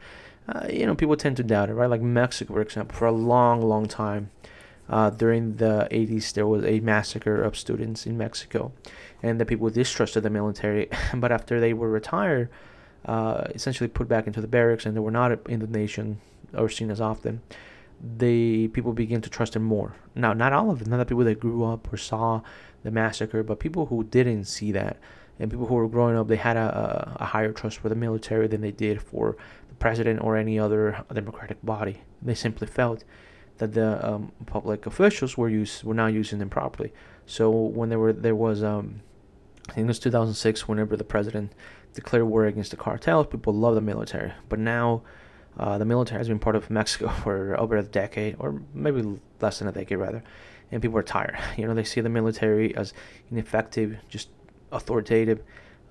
uh, 0.48 0.68
you 0.72 0.86
know 0.86 0.96
people 0.96 1.18
tend 1.18 1.36
to 1.36 1.44
doubt 1.44 1.70
it 1.70 1.74
right 1.74 1.90
like 1.90 2.02
mexico 2.02 2.54
for 2.54 2.62
example 2.62 2.98
for 2.98 3.06
a 3.06 3.12
long 3.12 3.62
long 3.62 3.88
time 3.88 4.30
uh, 4.90 5.10
during 5.10 5.56
the 5.56 5.88
80s, 5.92 6.34
there 6.34 6.46
was 6.46 6.64
a 6.64 6.80
massacre 6.80 7.42
of 7.42 7.58
students 7.58 8.06
in 8.06 8.18
Mexico, 8.18 8.72
and 9.24 9.40
the 9.40 9.46
people 9.46 9.70
distrusted 9.70 10.24
the 10.24 10.30
military. 10.30 10.90
but 11.16 11.32
after 11.32 11.60
they 11.60 11.74
were 11.74 11.90
retired, 11.90 12.50
uh, 13.06 13.46
essentially 13.56 13.88
put 13.88 14.08
back 14.08 14.28
into 14.28 14.42
the 14.42 14.48
barracks, 14.48 14.86
and 14.86 14.96
they 14.96 15.00
were 15.00 15.12
not 15.12 15.32
in 15.50 15.60
the 15.60 15.68
nation 15.68 16.20
or 16.56 16.70
seen 16.70 16.92
as 16.92 17.02
often, 17.02 17.42
the 18.18 18.68
people 18.70 18.94
began 18.94 19.22
to 19.22 19.30
trust 19.30 19.56
him 19.56 19.63
more. 19.63 19.96
Now, 20.13 20.34
not 20.34 20.54
all 20.54 20.70
of 20.70 20.80
them, 20.80 20.89
not 20.89 20.98
the 20.98 21.06
people 21.06 21.24
that 21.24 21.39
grew 21.39 21.63
up 21.63 21.91
or 21.91 21.98
saw 21.98 22.41
the 22.84 22.91
massacre, 22.91 23.44
but 23.44 23.60
people 23.60 23.88
who 23.88 24.04
didn't 24.04 24.46
see 24.46 24.72
that, 24.74 24.98
and 25.39 25.52
people 25.52 25.65
who 25.65 25.76
were 25.76 25.88
growing 25.88 26.15
up, 26.15 26.28
they 26.28 26.36
had 26.36 26.56
a, 26.56 27.18
a 27.20 27.26
higher 27.26 27.52
trust 27.52 27.80
for 27.80 27.89
the 27.89 27.96
military 27.96 28.48
than 28.48 28.62
they 28.62 28.72
did 28.72 29.02
for 29.02 29.36
the 29.68 29.76
president 29.76 30.22
or 30.22 30.38
any 30.38 30.60
other 30.60 31.04
democratic 31.13 31.58
body. 31.63 32.02
They 32.22 32.36
simply 32.36 32.68
felt 32.68 33.04
that 33.58 33.74
the 33.74 34.06
um, 34.08 34.32
public 34.46 34.86
officials 34.86 35.38
were 35.38 35.50
use 35.50 35.84
were 35.84 35.94
not 35.94 36.13
using 36.13 36.39
them 36.39 36.50
properly. 36.50 36.94
So 37.26 37.50
when 37.50 37.89
there 37.89 38.00
were 38.00 38.13
there 38.13 38.36
was 38.36 38.63
um, 38.63 39.02
I 39.70 39.74
think 39.74 39.86
it 39.86 39.88
was 39.88 40.00
2006 40.00 40.68
whenever 40.68 40.96
the 40.96 41.04
president 41.04 41.54
declared 41.94 42.26
war 42.26 42.46
against 42.46 42.72
the 42.72 42.78
cartels, 42.78 43.28
people 43.28 43.54
loved 43.54 43.78
the 43.78 43.82
military. 43.82 44.34
But 44.48 44.60
now 44.60 45.02
uh, 45.58 45.78
the 45.78 45.86
military 45.86 46.20
has 46.20 46.28
been 46.28 46.39
part 46.39 46.56
of 46.56 46.70
Mexico 46.70 47.10
for 47.24 47.60
over 47.60 47.78
a 47.78 47.84
decade, 47.84 48.36
or 48.39 48.62
maybe 48.74 49.20
less 49.41 49.60
than 49.60 49.68
a 49.68 49.72
decade 49.72 49.98
rather, 49.98 50.24
and 50.72 50.82
people 50.82 50.98
are 50.98 51.04
tired. 51.04 51.38
You 51.58 51.68
know, 51.68 51.74
they 51.74 51.84
see 51.84 52.02
the 52.02 52.10
military 52.10 52.76
as 52.76 52.94
ineffective, 53.32 53.98
just 54.10 54.30
authoritative. 54.72 55.41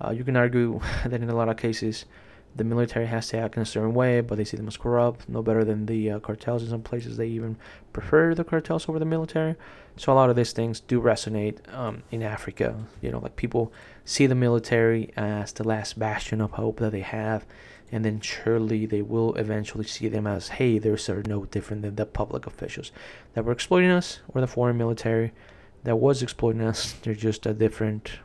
Uh, 0.00 0.10
you 0.10 0.24
can 0.24 0.36
argue 0.36 0.80
that 1.06 1.22
in 1.22 1.30
a 1.30 1.34
lot 1.34 1.48
of 1.48 1.56
cases 1.56 2.04
the 2.56 2.64
military 2.64 3.06
has 3.06 3.28
to 3.28 3.36
act 3.36 3.56
in 3.56 3.62
a 3.62 3.66
certain 3.66 3.94
way, 3.94 4.20
but 4.20 4.38
they 4.38 4.44
see 4.44 4.56
them 4.56 4.68
as 4.68 4.76
corrupt, 4.76 5.28
no 5.28 5.42
better 5.42 5.64
than 5.64 5.86
the 5.86 6.12
uh, 6.12 6.18
cartels 6.20 6.62
in 6.62 6.68
some 6.68 6.82
places. 6.82 7.16
They 7.16 7.26
even 7.26 7.56
prefer 7.92 8.34
the 8.34 8.44
cartels 8.44 8.88
over 8.88 8.98
the 8.98 9.04
military. 9.04 9.56
So 9.96 10.12
a 10.12 10.14
lot 10.14 10.30
of 10.30 10.36
these 10.36 10.52
things 10.52 10.80
do 10.80 11.00
resonate 11.00 11.58
um, 11.74 12.04
in 12.10 12.22
Africa. 12.22 12.76
You 13.02 13.10
know, 13.10 13.18
like 13.18 13.36
people 13.36 13.72
see 14.04 14.26
the 14.26 14.34
military 14.34 15.12
as 15.16 15.52
the 15.52 15.66
last 15.66 15.98
bastion 15.98 16.40
of 16.40 16.52
hope 16.52 16.78
that 16.78 16.92
they 16.92 17.00
have, 17.00 17.44
and 17.94 18.04
then 18.04 18.20
surely 18.20 18.86
they 18.86 19.02
will 19.02 19.34
eventually 19.36 19.84
see 19.84 20.08
them 20.08 20.26
as, 20.26 20.48
hey, 20.48 20.80
they're 20.80 20.98
no 21.28 21.44
different 21.44 21.82
than 21.82 21.94
the 21.94 22.04
public 22.04 22.44
officials 22.44 22.90
that 23.34 23.44
were 23.44 23.52
exploiting 23.52 23.92
us 23.92 24.18
or 24.30 24.40
the 24.40 24.48
foreign 24.48 24.76
military 24.76 25.30
that 25.84 25.94
was 25.94 26.20
exploiting 26.20 26.60
us. 26.60 26.96
They're 27.02 27.14
just 27.14 27.46
a 27.46 27.54
different 27.54 28.18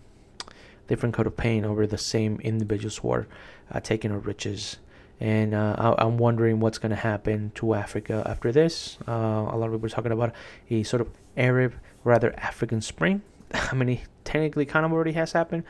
different 0.88 1.14
coat 1.14 1.28
of 1.28 1.38
paint 1.38 1.68
over 1.68 1.86
the 1.86 2.00
same 2.00 2.40
individuals 2.40 2.98
who 2.98 3.12
are 3.12 3.28
uh, 3.72 3.80
taking 3.80 4.12
our 4.12 4.18
riches. 4.18 4.78
And 5.20 5.54
uh, 5.54 5.96
I, 6.00 6.04
am 6.04 6.18
wondering 6.18 6.60
what's 6.60 6.80
going 6.80 6.90
to 6.90 6.96
happen 6.96 7.52
to 7.54 7.76
Africa 7.76 8.24
after 8.26 8.52
this. 8.52 8.98
Uh, 9.08 9.12
a 9.52 9.56
lot 9.56 9.68
of 9.68 9.74
people 9.74 9.86
are 9.86 9.90
talking 9.90 10.12
about 10.12 10.34
a 10.72 10.82
sort 10.82 11.02
of 11.02 11.10
Arab, 11.38 11.76
rather 12.04 12.34
African 12.40 12.82
Spring. 12.82 13.22
I 13.54 13.76
mean, 13.76 13.90
it 13.90 14.00
technically 14.24 14.66
kind 14.66 14.84
of 14.84 14.92
already 14.92 15.12
has 15.12 15.34
happened, 15.34 15.64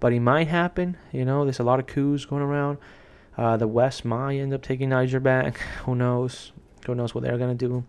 but 0.00 0.14
it 0.14 0.20
might 0.20 0.48
happen. 0.48 0.96
You 1.12 1.26
know, 1.26 1.44
there's 1.44 1.60
a 1.60 1.64
lot 1.64 1.80
of 1.80 1.86
coups 1.86 2.24
going 2.24 2.40
around. 2.40 2.78
Uh, 3.36 3.56
the 3.56 3.66
West 3.66 4.04
might 4.04 4.36
end 4.36 4.52
up 4.52 4.62
taking 4.62 4.90
Niger 4.90 5.20
back. 5.20 5.58
Who 5.84 5.94
knows? 5.94 6.52
Who 6.86 6.94
knows 6.94 7.14
what 7.14 7.24
they're 7.24 7.38
to 7.38 7.54
do? 7.54 7.84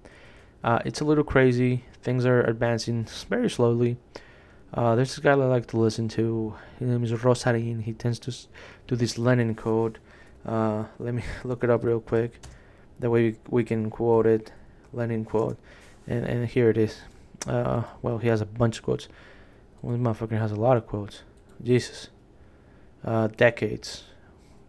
Uh, 0.63 0.79
it's 0.85 1.01
a 1.01 1.05
little 1.05 1.23
crazy. 1.23 1.83
Things 2.01 2.25
are 2.25 2.41
advancing 2.41 3.05
very 3.29 3.49
slowly. 3.49 3.97
Uh, 4.73 4.95
there's 4.95 5.09
this 5.15 5.19
guy 5.19 5.31
I 5.31 5.35
like 5.35 5.67
to 5.67 5.77
listen 5.77 6.07
to. 6.09 6.55
His 6.79 6.87
name 6.87 7.03
is 7.03 7.11
Rosarin. 7.11 7.83
He 7.83 7.93
tends 7.93 8.19
to 8.19 8.33
do 8.87 8.95
this 8.95 9.17
Lenin 9.17 9.55
quote. 9.55 9.99
Uh, 10.45 10.85
let 10.99 11.13
me 11.13 11.23
look 11.43 11.63
it 11.63 11.69
up 11.69 11.83
real 11.83 11.99
quick. 11.99 12.39
That 12.99 13.09
way 13.09 13.31
we, 13.31 13.35
we 13.49 13.63
can 13.63 13.89
quote 13.89 14.25
it. 14.25 14.51
Lenin 14.93 15.25
quote. 15.25 15.57
And, 16.07 16.25
and 16.25 16.47
here 16.47 16.69
it 16.69 16.77
is. 16.77 17.01
Uh, 17.45 17.83
well, 18.01 18.17
he 18.17 18.29
has 18.29 18.41
a 18.41 18.45
bunch 18.45 18.77
of 18.77 18.83
quotes. 18.83 19.07
Well, 19.81 19.97
this 19.97 20.05
motherfucker 20.05 20.39
has 20.39 20.51
a 20.51 20.55
lot 20.55 20.77
of 20.77 20.87
quotes. 20.87 21.23
Jesus. 21.61 22.09
Uh, 23.03 23.27
decades. 23.27 24.05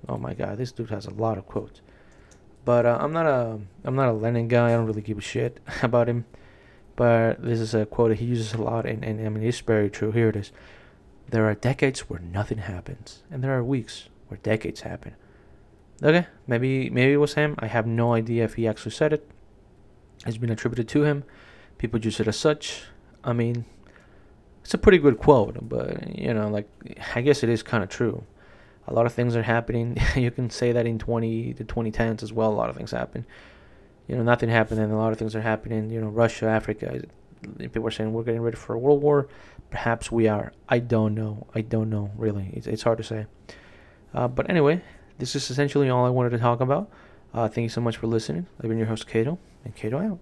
Oh 0.09 0.19
my 0.19 0.35
god, 0.35 0.59
this 0.59 0.73
dude 0.73 0.91
has 0.91 1.07
a 1.07 1.15
lot 1.15 1.39
of 1.39 1.47
quotes. 1.47 1.81
But 2.65 2.87
uh, 2.87 2.99
I'm 3.01 3.13
not 3.13 3.27
a 3.27 3.59
I'm 3.85 3.95
not 3.95 4.09
a 4.09 4.13
Lenin 4.13 4.49
guy. 4.49 4.69
I 4.69 4.73
don't 4.73 4.87
really 4.87 5.03
give 5.03 5.19
a 5.19 5.23
shit 5.23 5.61
about 5.83 6.09
him. 6.09 6.25
But 6.97 7.43
this 7.43 7.59
is 7.59 7.75
a 7.75 7.87
quote 7.87 8.11
that 8.11 8.19
he 8.19 8.27
uses 8.27 8.55
a 8.55 8.63
lot, 8.63 8.87
and, 8.87 9.05
and 9.05 9.25
I 9.25 9.29
mean 9.29 9.45
it's 9.45 9.61
very 9.61 9.91
true. 9.91 10.13
Here 10.13 10.29
it 10.29 10.37
is: 10.37 10.53
There 11.29 11.47
are 11.47 11.55
decades 11.55 12.09
where 12.09 12.21
nothing 12.21 12.59
happens, 12.59 13.23
and 13.31 13.43
there 13.43 13.57
are 13.57 13.65
weeks 13.65 14.09
where 14.29 14.39
decades 14.43 14.83
happen. 14.83 15.15
Okay, 16.03 16.27
maybe 16.47 16.91
maybe 16.91 17.13
it 17.13 17.19
was 17.19 17.35
him. 17.35 17.57
I 17.59 17.67
have 17.67 17.87
no 17.87 18.15
idea 18.15 18.45
if 18.45 18.55
he 18.55 18.69
actually 18.69 18.93
said 18.93 19.13
it. 19.13 19.29
It's 20.27 20.37
been 20.37 20.51
attributed 20.51 20.89
to 20.89 21.05
him. 21.05 21.25
People 21.79 22.01
use 22.01 22.21
it 22.21 22.29
as 22.29 22.37
such. 22.37 22.85
I 23.25 23.33
mean, 23.33 23.65
it's 24.63 24.75
a 24.75 24.79
pretty 24.79 24.99
good 24.99 25.19
quote, 25.19 25.69
but 25.69 26.17
you 26.17 26.33
know, 26.33 26.49
like 26.49 26.69
I 27.15 27.21
guess 27.21 27.43
it 27.43 27.49
is 27.49 27.63
kind 27.63 27.83
of 27.83 27.89
true 27.91 28.25
a 28.87 28.93
lot 28.95 29.07
of 29.07 29.13
things 29.13 29.37
are 29.37 29.43
happening. 29.43 29.97
you 30.17 30.31
can 30.31 30.51
say 30.51 30.73
that 30.73 30.87
in 30.87 30.99
20 30.99 31.55
to 31.55 31.65
2010s 31.65 32.23
as 32.23 32.33
well. 32.33 32.53
A 32.53 32.55
lot 32.55 32.71
of 32.71 32.77
things 32.77 32.91
happen. 32.91 33.27
You 34.09 34.17
know, 34.17 34.23
nothing 34.23 34.51
happened, 34.51 34.81
and 34.81 34.93
a 34.93 34.97
lot 34.97 35.13
of 35.13 35.19
things 35.19 35.35
are 35.35 35.41
happening. 35.41 35.91
You 35.91 36.01
know, 36.01 36.09
Russia, 36.09 36.47
Africa. 36.47 37.03
People 37.59 37.87
are 37.87 37.91
saying 37.91 38.13
we're 38.13 38.23
getting 38.23 38.43
ready 38.43 38.57
for 38.57 38.75
a 38.75 38.79
world 38.79 39.03
war. 39.03 39.29
Perhaps 39.71 40.13
we 40.13 40.29
are. 40.29 40.53
I 40.69 40.79
don't 40.79 41.15
know. 41.15 41.47
I 41.55 41.63
don't 41.63 41.91
know. 41.91 42.11
Really, 42.17 42.51
it's, 42.53 42.67
it's 42.67 42.83
hard 42.83 42.99
to 42.99 43.05
say. 43.05 43.27
Uh, 44.13 44.29
but 44.29 44.49
anyway, 44.51 44.83
this 45.19 45.35
is 45.35 45.51
essentially 45.51 45.89
all 45.89 46.05
I 46.05 46.11
wanted 46.11 46.31
to 46.31 46.39
talk 46.39 46.61
about. 46.61 46.91
Uh, 47.33 47.49
thank 47.49 47.65
you 47.65 47.69
so 47.69 47.81
much 47.81 47.97
for 47.97 48.07
listening. 48.07 48.47
I've 48.63 48.69
been 48.69 48.79
your 48.79 48.87
host, 48.87 49.07
Cato, 49.07 49.39
and 49.65 49.75
Cato 49.75 49.99
out. 49.99 50.19